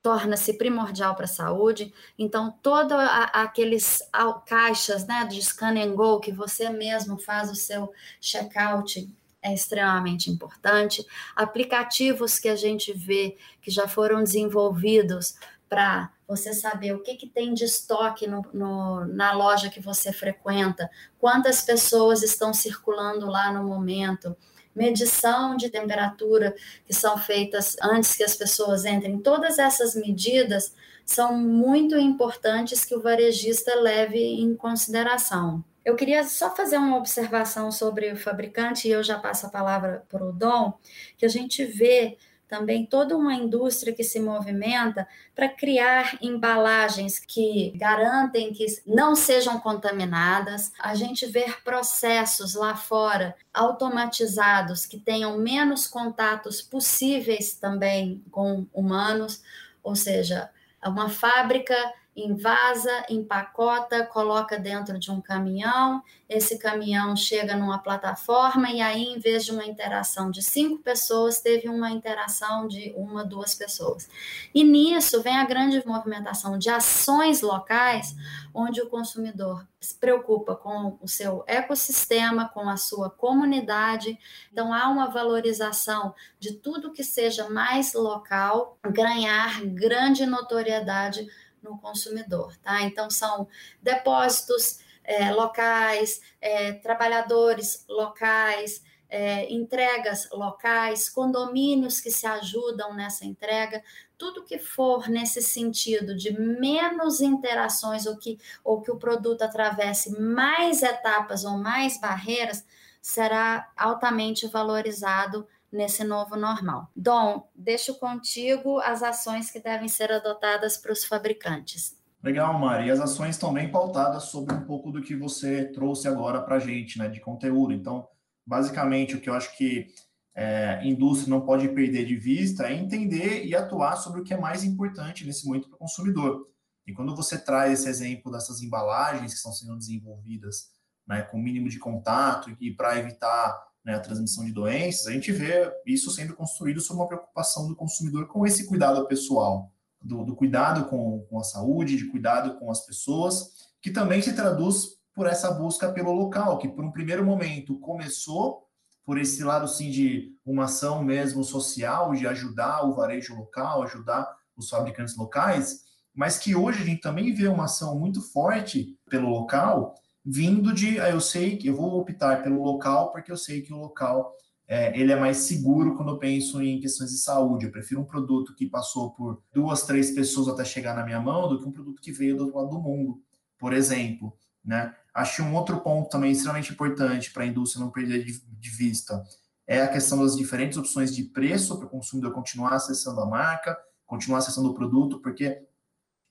torna-se 0.00 0.52
primordial 0.52 1.16
para 1.16 1.24
a 1.24 1.28
saúde. 1.28 1.92
Então, 2.16 2.56
todos 2.62 2.96
aqueles 3.32 4.08
caixas 4.46 5.04
né, 5.08 5.26
de 5.28 5.42
scan 5.42 5.76
and 5.82 5.96
go 5.96 6.20
que 6.20 6.30
você 6.30 6.70
mesmo 6.70 7.18
faz 7.18 7.50
o 7.50 7.56
seu 7.56 7.92
checkout 8.20 9.12
é 9.42 9.52
extremamente 9.52 10.30
importante. 10.30 11.04
Aplicativos 11.34 12.38
que 12.38 12.48
a 12.48 12.54
gente 12.54 12.92
vê 12.92 13.36
que 13.60 13.72
já 13.72 13.88
foram 13.88 14.22
desenvolvidos 14.22 15.34
para 15.68 16.12
você 16.26 16.52
saber 16.52 16.92
o 16.92 17.02
que, 17.02 17.14
que 17.14 17.28
tem 17.28 17.54
de 17.54 17.64
estoque 17.64 18.26
no, 18.26 18.42
no, 18.52 19.04
na 19.06 19.32
loja 19.32 19.70
que 19.70 19.80
você 19.80 20.12
frequenta, 20.12 20.90
quantas 21.18 21.62
pessoas 21.62 22.22
estão 22.22 22.52
circulando 22.52 23.26
lá 23.26 23.52
no 23.52 23.64
momento, 23.64 24.36
medição 24.74 25.56
de 25.56 25.70
temperatura 25.70 26.54
que 26.84 26.92
são 26.92 27.16
feitas 27.16 27.76
antes 27.80 28.14
que 28.14 28.24
as 28.24 28.34
pessoas 28.34 28.84
entrem. 28.84 29.18
Todas 29.18 29.58
essas 29.58 29.94
medidas 29.94 30.74
são 31.04 31.38
muito 31.38 31.96
importantes 31.96 32.84
que 32.84 32.94
o 32.94 33.00
varejista 33.00 33.74
leve 33.76 34.18
em 34.18 34.54
consideração. 34.54 35.64
Eu 35.84 35.94
queria 35.94 36.24
só 36.24 36.54
fazer 36.54 36.78
uma 36.78 36.96
observação 36.96 37.70
sobre 37.70 38.10
o 38.10 38.16
fabricante, 38.16 38.88
e 38.88 38.90
eu 38.90 39.04
já 39.04 39.20
passo 39.20 39.46
a 39.46 39.50
palavra 39.50 40.04
para 40.08 40.26
o 40.26 40.32
Dom, 40.32 40.76
que 41.16 41.24
a 41.24 41.28
gente 41.28 41.64
vê 41.64 42.18
também 42.48 42.86
toda 42.86 43.16
uma 43.16 43.34
indústria 43.34 43.92
que 43.92 44.04
se 44.04 44.20
movimenta 44.20 45.06
para 45.34 45.48
criar 45.48 46.18
embalagens 46.22 47.18
que 47.18 47.72
garantem 47.76 48.52
que 48.52 48.66
não 48.86 49.14
sejam 49.16 49.58
contaminadas. 49.60 50.72
A 50.78 50.94
gente 50.94 51.26
ver 51.26 51.62
processos 51.62 52.54
lá 52.54 52.76
fora 52.76 53.34
automatizados 53.52 54.86
que 54.86 54.98
tenham 54.98 55.38
menos 55.38 55.86
contatos 55.86 56.62
possíveis 56.62 57.54
também 57.54 58.22
com 58.30 58.66
humanos, 58.72 59.42
ou 59.82 59.96
seja, 59.96 60.50
uma 60.84 61.08
fábrica 61.08 61.74
invasa, 62.16 63.04
empacota, 63.10 64.06
coloca 64.06 64.58
dentro 64.58 64.98
de 64.98 65.10
um 65.10 65.20
caminhão, 65.20 66.02
esse 66.28 66.58
caminhão 66.58 67.14
chega 67.14 67.54
numa 67.54 67.78
plataforma 67.78 68.70
e 68.70 68.80
aí, 68.80 69.04
em 69.04 69.18
vez 69.18 69.44
de 69.44 69.52
uma 69.52 69.64
interação 69.64 70.30
de 70.30 70.42
cinco 70.42 70.82
pessoas, 70.82 71.40
teve 71.40 71.68
uma 71.68 71.90
interação 71.90 72.66
de 72.66 72.92
uma, 72.96 73.22
duas 73.22 73.54
pessoas. 73.54 74.08
E 74.54 74.64
nisso 74.64 75.22
vem 75.22 75.36
a 75.36 75.44
grande 75.44 75.86
movimentação 75.86 76.58
de 76.58 76.70
ações 76.70 77.42
locais, 77.42 78.16
onde 78.52 78.80
o 78.80 78.88
consumidor 78.88 79.66
se 79.78 79.94
preocupa 79.94 80.56
com 80.56 80.98
o 81.00 81.06
seu 81.06 81.44
ecossistema, 81.46 82.48
com 82.48 82.68
a 82.68 82.76
sua 82.76 83.08
comunidade. 83.08 84.18
Então, 84.50 84.72
há 84.72 84.88
uma 84.88 85.08
valorização 85.10 86.14
de 86.40 86.54
tudo 86.54 86.92
que 86.92 87.04
seja 87.04 87.48
mais 87.48 87.92
local, 87.94 88.78
ganhar 88.82 89.64
grande 89.66 90.26
notoriedade 90.26 91.28
no 91.62 91.78
consumidor, 91.78 92.56
tá? 92.58 92.82
Então, 92.82 93.10
são 93.10 93.48
depósitos 93.82 94.80
é, 95.02 95.30
locais, 95.32 96.20
é, 96.40 96.72
trabalhadores 96.72 97.84
locais, 97.88 98.82
é, 99.08 99.52
entregas 99.52 100.28
locais, 100.32 101.08
condomínios 101.08 102.00
que 102.00 102.10
se 102.10 102.26
ajudam 102.26 102.94
nessa 102.94 103.24
entrega, 103.24 103.82
tudo 104.18 104.44
que 104.44 104.58
for 104.58 105.08
nesse 105.08 105.42
sentido 105.42 106.16
de 106.16 106.32
menos 106.32 107.20
interações 107.20 108.06
ou 108.06 108.16
que, 108.16 108.38
ou 108.64 108.80
que 108.80 108.90
o 108.90 108.98
produto 108.98 109.42
atravesse 109.42 110.18
mais 110.20 110.82
etapas 110.82 111.44
ou 111.44 111.56
mais 111.56 112.00
barreiras, 112.00 112.64
será 113.00 113.70
altamente 113.76 114.48
valorizado 114.48 115.46
nesse 115.72 116.04
novo 116.04 116.36
normal. 116.36 116.90
Dom, 116.94 117.48
deixo 117.54 117.98
contigo 117.98 118.78
as 118.80 119.02
ações 119.02 119.50
que 119.50 119.60
devem 119.60 119.88
ser 119.88 120.12
adotadas 120.12 120.76
para 120.76 120.92
os 120.92 121.04
fabricantes. 121.04 121.96
Legal, 122.22 122.58
Mari. 122.58 122.88
E 122.88 122.90
as 122.90 123.00
ações 123.00 123.36
estão 123.36 123.52
bem 123.52 123.70
pautadas 123.70 124.24
sobre 124.24 124.54
um 124.54 124.64
pouco 124.64 124.90
do 124.90 125.02
que 125.02 125.14
você 125.14 125.64
trouxe 125.66 126.08
agora 126.08 126.42
para 126.42 126.56
a 126.56 126.58
gente, 126.58 126.98
né, 126.98 127.08
de 127.08 127.20
conteúdo. 127.20 127.72
Então, 127.72 128.08
basicamente, 128.44 129.14
o 129.14 129.20
que 129.20 129.28
eu 129.28 129.34
acho 129.34 129.56
que 129.56 129.86
é, 130.34 130.80
indústria 130.84 131.30
não 131.30 131.40
pode 131.40 131.68
perder 131.68 132.04
de 132.04 132.16
vista 132.16 132.68
é 132.68 132.74
entender 132.74 133.46
e 133.46 133.54
atuar 133.54 133.96
sobre 133.96 134.20
o 134.20 134.24
que 134.24 134.34
é 134.34 134.38
mais 134.38 134.64
importante 134.64 135.24
nesse 135.24 135.46
momento 135.46 135.68
para 135.68 135.76
o 135.76 135.78
consumidor. 135.78 136.48
E 136.86 136.92
quando 136.92 137.16
você 137.16 137.38
traz 137.38 137.80
esse 137.80 137.88
exemplo 137.88 138.30
dessas 138.30 138.62
embalagens 138.62 139.32
que 139.32 139.36
estão 139.38 139.52
sendo 139.52 139.76
desenvolvidas 139.76 140.70
né, 141.06 141.22
com 141.22 141.38
mínimo 141.38 141.68
de 141.68 141.78
contato 141.78 142.54
e 142.60 142.70
para 142.70 142.98
evitar 142.98 143.66
né, 143.86 143.94
a 143.94 144.00
transmissão 144.00 144.44
de 144.44 144.50
doenças, 144.50 145.06
a 145.06 145.12
gente 145.12 145.30
vê 145.30 145.72
isso 145.86 146.10
sendo 146.10 146.34
construído 146.34 146.80
sob 146.80 146.98
uma 146.98 147.06
preocupação 147.06 147.68
do 147.68 147.76
consumidor 147.76 148.26
com 148.26 148.44
esse 148.44 148.66
cuidado 148.66 149.06
pessoal, 149.06 149.72
do, 150.02 150.24
do 150.24 150.34
cuidado 150.34 150.86
com, 150.86 151.24
com 151.30 151.38
a 151.38 151.44
saúde, 151.44 151.96
de 151.96 152.06
cuidado 152.06 152.58
com 152.58 152.68
as 152.68 152.84
pessoas, 152.84 153.70
que 153.80 153.92
também 153.92 154.20
se 154.20 154.34
traduz 154.34 154.96
por 155.14 155.28
essa 155.28 155.52
busca 155.52 155.92
pelo 155.92 156.12
local, 156.12 156.58
que 156.58 156.68
por 156.68 156.84
um 156.84 156.90
primeiro 156.90 157.24
momento 157.24 157.78
começou 157.78 158.66
por 159.04 159.18
esse 159.18 159.44
lado 159.44 159.68
sim 159.68 159.88
de 159.88 160.36
uma 160.44 160.64
ação 160.64 161.00
mesmo 161.04 161.44
social, 161.44 162.12
de 162.12 162.26
ajudar 162.26 162.84
o 162.84 162.92
varejo 162.92 163.36
local, 163.36 163.84
ajudar 163.84 164.28
os 164.56 164.68
fabricantes 164.68 165.16
locais, 165.16 165.84
mas 166.12 166.38
que 166.38 166.56
hoje 166.56 166.82
a 166.82 166.84
gente 166.84 167.00
também 167.02 167.32
vê 167.32 167.46
uma 167.46 167.66
ação 167.66 167.96
muito 167.96 168.20
forte 168.20 168.98
pelo 169.08 169.28
local, 169.28 169.94
vindo 170.26 170.72
de, 170.72 170.98
ah, 171.00 171.10
eu 171.10 171.20
sei 171.20 171.56
que 171.56 171.68
eu 171.68 171.76
vou 171.76 172.00
optar 172.00 172.42
pelo 172.42 172.62
local 172.62 173.12
porque 173.12 173.30
eu 173.30 173.36
sei 173.36 173.62
que 173.62 173.72
o 173.72 173.78
local 173.78 174.34
é, 174.66 174.98
ele 174.98 175.12
é 175.12 175.16
mais 175.16 175.36
seguro 175.36 175.94
quando 175.94 176.10
eu 176.10 176.18
penso 176.18 176.60
em 176.60 176.80
questões 176.80 177.10
de 177.10 177.18
saúde. 177.18 177.66
Eu 177.66 177.70
prefiro 177.70 178.00
um 178.00 178.04
produto 178.04 178.54
que 178.54 178.66
passou 178.66 179.12
por 179.12 179.40
duas, 179.54 179.82
três 179.82 180.10
pessoas 180.10 180.48
até 180.48 180.64
chegar 180.64 180.96
na 180.96 181.04
minha 181.04 181.20
mão 181.20 181.48
do 181.48 181.60
que 181.60 181.68
um 181.68 181.72
produto 181.72 182.02
que 182.02 182.10
veio 182.10 182.36
do 182.36 182.44
outro 182.44 182.58
lado 182.58 182.70
do 182.70 182.80
mundo, 182.80 183.22
por 183.56 183.72
exemplo. 183.72 184.36
Né? 184.64 184.92
Acho 185.14 185.44
um 185.44 185.54
outro 185.54 185.80
ponto 185.80 186.10
também 186.10 186.32
extremamente 186.32 186.72
importante 186.72 187.30
para 187.30 187.44
a 187.44 187.46
indústria 187.46 187.84
não 187.84 187.92
perder 187.92 188.24
de, 188.24 188.40
de 188.44 188.70
vista 188.70 189.22
é 189.66 189.82
a 189.82 189.88
questão 189.88 190.22
das 190.22 190.36
diferentes 190.36 190.78
opções 190.78 191.14
de 191.14 191.24
preço 191.24 191.76
para 191.76 191.86
o 191.86 191.90
consumidor 191.90 192.32
continuar 192.32 192.74
acessando 192.74 193.20
a 193.20 193.26
marca, 193.26 193.76
continuar 194.06 194.38
acessando 194.38 194.70
o 194.70 194.74
produto, 194.74 195.20
porque 195.20 195.60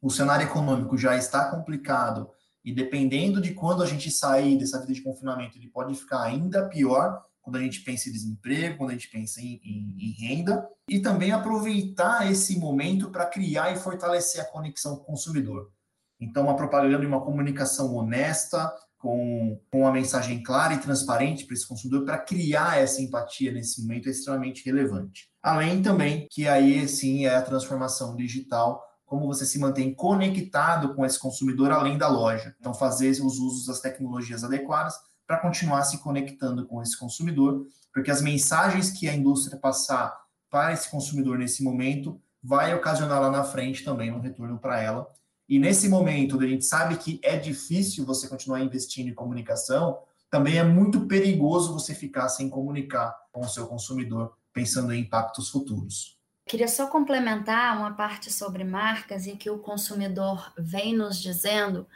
o 0.02 0.10
cenário 0.10 0.46
econômico 0.46 0.98
já 0.98 1.18
está 1.18 1.52
complicado 1.52 2.30
e 2.66 2.74
dependendo 2.74 3.40
de 3.40 3.54
quando 3.54 3.84
a 3.84 3.86
gente 3.86 4.10
sair 4.10 4.58
dessa 4.58 4.82
vida 4.82 4.92
de 4.92 5.04
confinamento, 5.04 5.56
ele 5.56 5.70
pode 5.70 5.94
ficar 5.94 6.24
ainda 6.24 6.68
pior 6.68 7.24
quando 7.40 7.58
a 7.58 7.62
gente 7.62 7.82
pensa 7.82 8.10
em 8.10 8.12
desemprego, 8.12 8.80
quando 8.80 8.90
a 8.90 8.94
gente 8.94 9.08
pensa 9.08 9.40
em, 9.40 9.62
em, 9.64 9.96
em 10.00 10.12
renda, 10.20 10.68
e 10.90 11.00
também 11.00 11.32
aproveitar 11.32 12.30
esse 12.30 12.58
momento 12.58 13.12
para 13.12 13.28
criar 13.28 13.72
e 13.72 13.78
fortalecer 13.78 14.42
a 14.42 14.46
conexão 14.46 14.96
com 14.96 15.04
o 15.04 15.06
consumidor. 15.06 15.72
Então, 16.20 16.46
uma 16.46 16.56
propaganda 16.56 17.04
e 17.04 17.08
uma 17.08 17.24
comunicação 17.24 17.94
honesta, 17.94 18.74
com, 18.98 19.62
com 19.72 19.82
uma 19.82 19.92
mensagem 19.92 20.42
clara 20.42 20.74
e 20.74 20.80
transparente 20.80 21.46
para 21.46 21.54
esse 21.54 21.68
consumidor, 21.68 22.04
para 22.04 22.18
criar 22.18 22.80
essa 22.80 23.00
empatia 23.00 23.52
nesse 23.52 23.80
momento 23.84 24.08
é 24.08 24.12
extremamente 24.12 24.66
relevante. 24.66 25.30
Além 25.44 25.84
também 25.84 26.28
que 26.32 26.48
aí 26.48 26.88
sim 26.88 27.28
é 27.28 27.36
a 27.36 27.44
transformação 27.44 28.16
digital 28.16 28.84
como 29.06 29.28
você 29.28 29.46
se 29.46 29.60
mantém 29.60 29.94
conectado 29.94 30.96
com 30.96 31.06
esse 31.06 31.20
consumidor 31.20 31.72
além 31.72 31.98
da 31.98 32.08
loja. 32.08 32.56
Então, 32.60 32.74
fazer 32.74 33.12
os 33.12 33.40
usos 33.40 33.68
das 33.68 33.80
tecnologias 33.80 34.44
adequadas 34.44 34.96
para 35.28 35.38
continuar 35.38 35.84
se 35.84 36.00
conectando 36.00 36.66
com 36.66 36.82
esse 36.82 36.98
consumidor, 36.98 37.66
porque 37.94 38.12
as 38.12 38.22
mensagens 38.22 38.92
que 38.92 39.08
a 39.08 39.16
indústria 39.16 39.58
passar 39.58 40.16
para 40.50 40.74
esse 40.74 40.90
consumidor 40.90 41.38
nesse 41.38 41.64
momento 41.64 42.20
vai 42.44 42.74
ocasionar 42.74 43.22
lá 43.22 43.32
na 43.32 43.44
frente 43.44 43.84
também 43.84 44.12
um 44.12 44.20
retorno 44.20 44.60
para 44.60 44.82
ela. 44.82 45.08
E 45.48 45.60
nesse 45.60 45.88
momento, 45.90 46.40
a 46.40 46.48
gente 46.48 46.66
sabe 46.66 46.98
que 46.98 47.20
é 47.24 47.38
difícil 47.38 48.06
você 48.06 48.28
continuar 48.28 48.62
investindo 48.62 49.10
em 49.10 49.14
comunicação, 49.14 50.00
também 50.30 50.58
é 50.58 50.64
muito 50.64 51.08
perigoso 51.08 51.74
você 51.74 51.94
ficar 51.94 52.30
sem 52.30 52.50
comunicar 52.50 53.16
com 53.32 53.42
o 53.42 53.50
seu 53.50 53.68
consumidor, 53.68 54.34
pensando 54.52 54.94
em 54.94 55.02
impactos 55.02 55.50
futuros. 55.50 56.15
Queria 56.48 56.68
só 56.68 56.86
complementar 56.86 57.76
uma 57.76 57.96
parte 57.96 58.32
sobre 58.32 58.64
marcas 58.64 59.26
e 59.26 59.36
que 59.36 59.50
o 59.50 59.58
consumidor 59.58 60.54
vem 60.56 60.96
nos 60.96 61.20
dizendo 61.20 61.88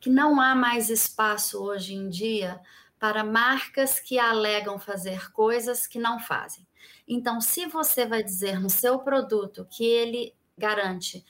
que 0.00 0.08
não 0.08 0.40
há 0.40 0.54
mais 0.54 0.88
espaço 0.88 1.62
hoje 1.62 1.94
em 1.94 2.08
dia 2.08 2.58
para 2.98 3.22
marcas 3.22 4.00
que 4.00 4.18
alegam 4.18 4.78
fazer 4.78 5.30
coisas 5.32 5.86
que 5.86 5.98
não 5.98 6.18
fazem. 6.18 6.66
Então, 7.06 7.38
se 7.38 7.66
você 7.66 8.06
vai 8.06 8.22
dizer 8.22 8.58
no 8.58 8.70
seu 8.70 8.98
produto 8.98 9.66
que 9.70 9.84
ele 9.84 10.34
garante 10.56 11.22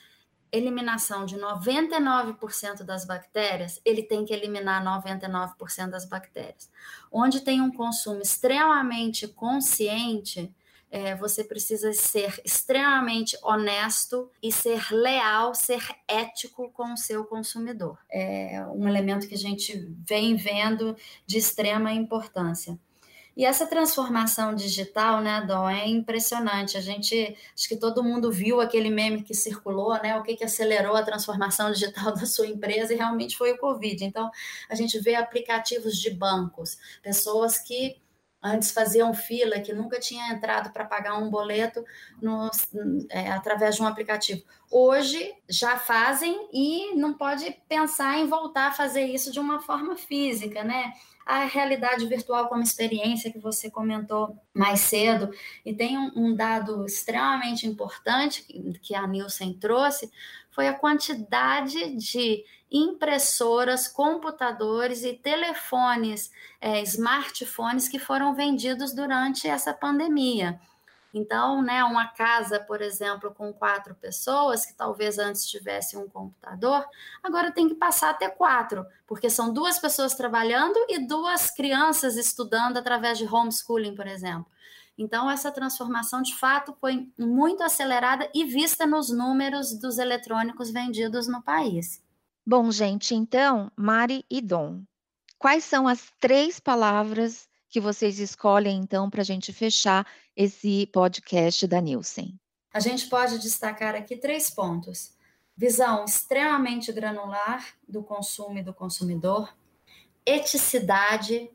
eliminação 0.52 1.26
de 1.26 1.36
99% 1.36 2.84
das 2.84 3.04
bactérias, 3.04 3.80
ele 3.84 4.04
tem 4.04 4.24
que 4.24 4.32
eliminar 4.32 4.84
99% 4.84 5.90
das 5.90 6.04
bactérias. 6.04 6.70
Onde 7.10 7.40
tem 7.40 7.60
um 7.60 7.72
consumo 7.72 8.22
extremamente 8.22 9.26
consciente, 9.26 10.54
é, 10.90 11.14
você 11.14 11.44
precisa 11.44 11.92
ser 11.92 12.40
extremamente 12.44 13.36
honesto 13.42 14.30
e 14.42 14.50
ser 14.50 14.90
leal, 14.90 15.54
ser 15.54 15.82
ético 16.06 16.70
com 16.70 16.92
o 16.92 16.96
seu 16.96 17.24
consumidor. 17.24 17.98
É 18.10 18.64
um 18.74 18.88
elemento 18.88 19.28
que 19.28 19.34
a 19.34 19.38
gente 19.38 19.76
vem 20.06 20.36
vendo 20.36 20.96
de 21.26 21.38
extrema 21.38 21.92
importância. 21.92 22.78
E 23.38 23.44
essa 23.44 23.68
transformação 23.68 24.52
digital, 24.52 25.20
né, 25.20 25.40
Dom, 25.46 25.70
é 25.70 25.86
impressionante. 25.86 26.76
A 26.76 26.80
gente, 26.80 27.36
acho 27.54 27.68
que 27.68 27.76
todo 27.76 28.02
mundo 28.02 28.32
viu 28.32 28.60
aquele 28.60 28.90
meme 28.90 29.22
que 29.22 29.32
circulou, 29.32 29.92
né, 30.02 30.18
o 30.18 30.24
que, 30.24 30.34
que 30.34 30.42
acelerou 30.42 30.96
a 30.96 31.04
transformação 31.04 31.70
digital 31.72 32.12
da 32.12 32.26
sua 32.26 32.48
empresa 32.48 32.92
e 32.92 32.96
realmente 32.96 33.36
foi 33.36 33.52
o 33.52 33.58
Covid. 33.58 34.04
Então, 34.04 34.28
a 34.68 34.74
gente 34.74 34.98
vê 34.98 35.14
aplicativos 35.14 35.96
de 35.98 36.10
bancos, 36.10 36.78
pessoas 37.00 37.60
que 37.60 37.98
antes 38.42 38.70
faziam 38.70 39.12
fila, 39.12 39.60
que 39.60 39.72
nunca 39.72 39.98
tinha 39.98 40.32
entrado 40.32 40.72
para 40.72 40.84
pagar 40.84 41.18
um 41.18 41.30
boleto 41.30 41.84
no, 42.20 42.50
é, 43.10 43.30
através 43.30 43.76
de 43.76 43.82
um 43.82 43.86
aplicativo. 43.86 44.42
Hoje 44.70 45.34
já 45.48 45.76
fazem 45.76 46.48
e 46.52 46.94
não 46.94 47.14
pode 47.14 47.50
pensar 47.68 48.18
em 48.18 48.26
voltar 48.26 48.68
a 48.68 48.72
fazer 48.72 49.04
isso 49.04 49.32
de 49.32 49.40
uma 49.40 49.60
forma 49.60 49.96
física, 49.96 50.62
né? 50.62 50.92
A 51.28 51.44
realidade 51.44 52.06
virtual 52.06 52.48
como 52.48 52.62
experiência 52.62 53.30
que 53.30 53.38
você 53.38 53.70
comentou 53.70 54.34
mais 54.54 54.80
cedo, 54.80 55.30
e 55.62 55.74
tem 55.74 55.98
um, 55.98 56.10
um 56.16 56.34
dado 56.34 56.86
extremamente 56.86 57.66
importante 57.66 58.46
que 58.80 58.94
a 58.94 59.06
Nielsen 59.06 59.52
trouxe, 59.52 60.10
foi 60.50 60.68
a 60.68 60.72
quantidade 60.72 61.96
de 61.96 62.42
impressoras, 62.72 63.86
computadores 63.86 65.04
e 65.04 65.12
telefones, 65.12 66.32
é, 66.62 66.80
smartphones 66.80 67.88
que 67.88 67.98
foram 67.98 68.34
vendidos 68.34 68.94
durante 68.94 69.46
essa 69.46 69.74
pandemia. 69.74 70.58
Então, 71.18 71.60
né, 71.62 71.82
uma 71.82 72.06
casa, 72.06 72.60
por 72.60 72.80
exemplo, 72.80 73.34
com 73.34 73.52
quatro 73.52 73.94
pessoas, 73.94 74.64
que 74.64 74.72
talvez 74.72 75.18
antes 75.18 75.44
tivesse 75.46 75.96
um 75.96 76.08
computador, 76.08 76.86
agora 77.22 77.50
tem 77.50 77.68
que 77.68 77.74
passar 77.74 78.10
a 78.10 78.14
ter 78.14 78.30
quatro, 78.30 78.86
porque 79.06 79.28
são 79.28 79.52
duas 79.52 79.78
pessoas 79.78 80.14
trabalhando 80.14 80.78
e 80.88 81.06
duas 81.06 81.50
crianças 81.50 82.16
estudando 82.16 82.76
através 82.76 83.18
de 83.18 83.26
homeschooling, 83.26 83.96
por 83.96 84.06
exemplo. 84.06 84.46
Então, 84.96 85.30
essa 85.30 85.50
transformação, 85.50 86.22
de 86.22 86.34
fato, 86.36 86.76
foi 86.80 87.08
muito 87.18 87.62
acelerada 87.62 88.28
e 88.34 88.44
vista 88.44 88.86
nos 88.86 89.10
números 89.10 89.78
dos 89.78 89.98
eletrônicos 89.98 90.70
vendidos 90.70 91.26
no 91.28 91.42
país. 91.42 92.02
Bom, 92.46 92.70
gente, 92.70 93.14
então, 93.14 93.70
Mari 93.76 94.24
e 94.30 94.40
Dom, 94.40 94.82
quais 95.38 95.64
são 95.64 95.86
as 95.86 96.12
três 96.18 96.58
palavras 96.58 97.47
que 97.68 97.80
vocês 97.80 98.18
escolhem, 98.18 98.78
então, 98.78 99.10
para 99.10 99.20
a 99.20 99.24
gente 99.24 99.52
fechar 99.52 100.06
esse 100.36 100.86
podcast 100.86 101.66
da 101.66 101.80
Nielsen? 101.80 102.38
A 102.72 102.80
gente 102.80 103.08
pode 103.08 103.38
destacar 103.38 103.94
aqui 103.94 104.16
três 104.16 104.50
pontos: 104.50 105.14
visão 105.56 106.04
extremamente 106.04 106.92
granular 106.92 107.66
do 107.88 108.02
consumo 108.02 108.58
e 108.58 108.62
do 108.62 108.72
consumidor, 108.72 109.54
eticidade 110.24 111.50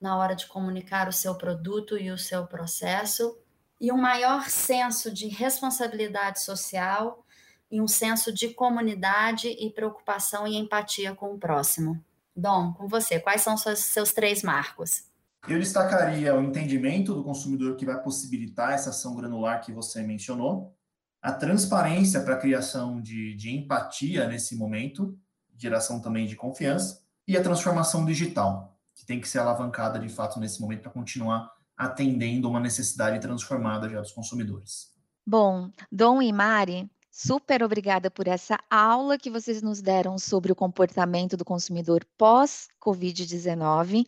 na 0.00 0.16
hora 0.16 0.34
de 0.34 0.46
comunicar 0.46 1.08
o 1.08 1.12
seu 1.12 1.34
produto 1.34 1.98
e 1.98 2.10
o 2.10 2.18
seu 2.18 2.46
processo, 2.46 3.36
e 3.80 3.90
um 3.90 3.96
maior 3.96 4.48
senso 4.48 5.12
de 5.12 5.28
responsabilidade 5.28 6.40
social 6.40 7.24
e 7.70 7.80
um 7.80 7.88
senso 7.88 8.32
de 8.32 8.50
comunidade 8.50 9.48
e 9.48 9.70
preocupação 9.70 10.46
e 10.46 10.56
empatia 10.56 11.14
com 11.14 11.34
o 11.34 11.38
próximo. 11.38 12.02
Dom, 12.34 12.72
com 12.72 12.86
você, 12.86 13.18
quais 13.18 13.42
são 13.42 13.56
seus, 13.56 13.80
seus 13.80 14.12
três 14.12 14.42
marcos? 14.42 15.07
Eu 15.46 15.58
destacaria 15.58 16.34
o 16.34 16.42
entendimento 16.42 17.14
do 17.14 17.22
consumidor 17.22 17.76
que 17.76 17.86
vai 17.86 18.02
possibilitar 18.02 18.72
essa 18.72 18.90
ação 18.90 19.14
granular 19.14 19.60
que 19.60 19.72
você 19.72 20.02
mencionou, 20.02 20.74
a 21.20 21.32
transparência 21.32 22.20
para 22.22 22.34
a 22.34 22.38
criação 22.38 23.00
de, 23.00 23.34
de 23.34 23.54
empatia 23.54 24.26
nesse 24.26 24.56
momento, 24.56 25.18
geração 25.56 26.00
também 26.00 26.26
de 26.26 26.36
confiança, 26.36 27.02
e 27.26 27.36
a 27.36 27.42
transformação 27.42 28.04
digital, 28.04 28.78
que 28.94 29.04
tem 29.04 29.20
que 29.20 29.28
ser 29.28 29.38
alavancada 29.38 29.98
de 29.98 30.08
fato 30.08 30.40
nesse 30.40 30.60
momento 30.60 30.82
para 30.82 30.90
continuar 30.90 31.52
atendendo 31.76 32.48
uma 32.48 32.60
necessidade 32.60 33.20
transformada 33.20 33.88
já 33.88 34.00
dos 34.00 34.12
consumidores. 34.12 34.92
Bom, 35.26 35.70
Dom 35.92 36.22
e 36.22 36.32
Mari, 36.32 36.90
super 37.10 37.62
obrigada 37.62 38.10
por 38.10 38.26
essa 38.26 38.58
aula 38.70 39.18
que 39.18 39.30
vocês 39.30 39.62
nos 39.62 39.80
deram 39.82 40.18
sobre 40.18 40.50
o 40.50 40.56
comportamento 40.56 41.36
do 41.36 41.44
consumidor 41.44 42.04
pós-Covid-19. 42.18 44.06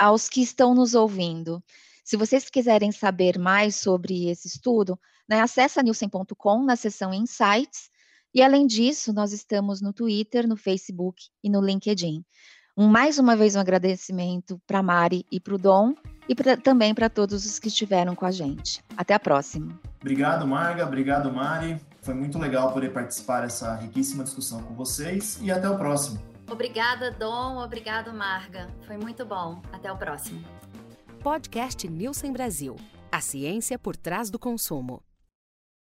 Aos 0.00 0.30
que 0.30 0.40
estão 0.40 0.74
nos 0.74 0.94
ouvindo, 0.94 1.62
se 2.02 2.16
vocês 2.16 2.48
quiserem 2.48 2.90
saber 2.90 3.38
mais 3.38 3.76
sobre 3.76 4.30
esse 4.30 4.48
estudo, 4.48 4.98
né, 5.28 5.42
acessa 5.42 5.82
nielsen.com 5.82 6.64
na 6.64 6.74
seção 6.74 7.12
Insights. 7.12 7.90
E 8.34 8.42
além 8.42 8.66
disso, 8.66 9.12
nós 9.12 9.30
estamos 9.34 9.82
no 9.82 9.92
Twitter, 9.92 10.48
no 10.48 10.56
Facebook 10.56 11.24
e 11.44 11.50
no 11.50 11.60
LinkedIn. 11.60 12.24
Um, 12.74 12.88
mais 12.88 13.18
uma 13.18 13.36
vez 13.36 13.56
um 13.56 13.60
agradecimento 13.60 14.58
para 14.66 14.82
Mari 14.82 15.26
e 15.30 15.38
para 15.38 15.54
o 15.54 15.58
Dom 15.58 15.94
e 16.26 16.34
pra, 16.34 16.56
também 16.56 16.94
para 16.94 17.10
todos 17.10 17.44
os 17.44 17.58
que 17.58 17.68
estiveram 17.68 18.14
com 18.14 18.24
a 18.24 18.30
gente. 18.30 18.82
Até 18.96 19.12
a 19.12 19.20
próxima. 19.20 19.78
Obrigado, 20.00 20.46
Marga. 20.46 20.86
Obrigado, 20.86 21.30
Mari. 21.30 21.78
Foi 22.00 22.14
muito 22.14 22.38
legal 22.38 22.72
poder 22.72 22.90
participar 22.90 23.42
dessa 23.42 23.74
riquíssima 23.74 24.24
discussão 24.24 24.62
com 24.62 24.72
vocês 24.72 25.38
e 25.42 25.52
até 25.52 25.68
o 25.68 25.76
próximo. 25.76 26.29
Obrigada, 26.50 27.10
Dom. 27.10 27.62
Obrigado, 27.62 28.12
Marga. 28.12 28.68
Foi 28.86 28.96
muito 28.96 29.24
bom. 29.24 29.62
Até 29.72 29.90
o 29.90 29.96
próximo. 29.96 30.44
Podcast 31.22 31.86
Nielsen 31.88 32.32
Brasil. 32.32 32.76
A 33.12 33.20
ciência 33.20 33.78
por 33.78 33.96
trás 33.96 34.30
do 34.30 34.38
consumo. 34.38 35.02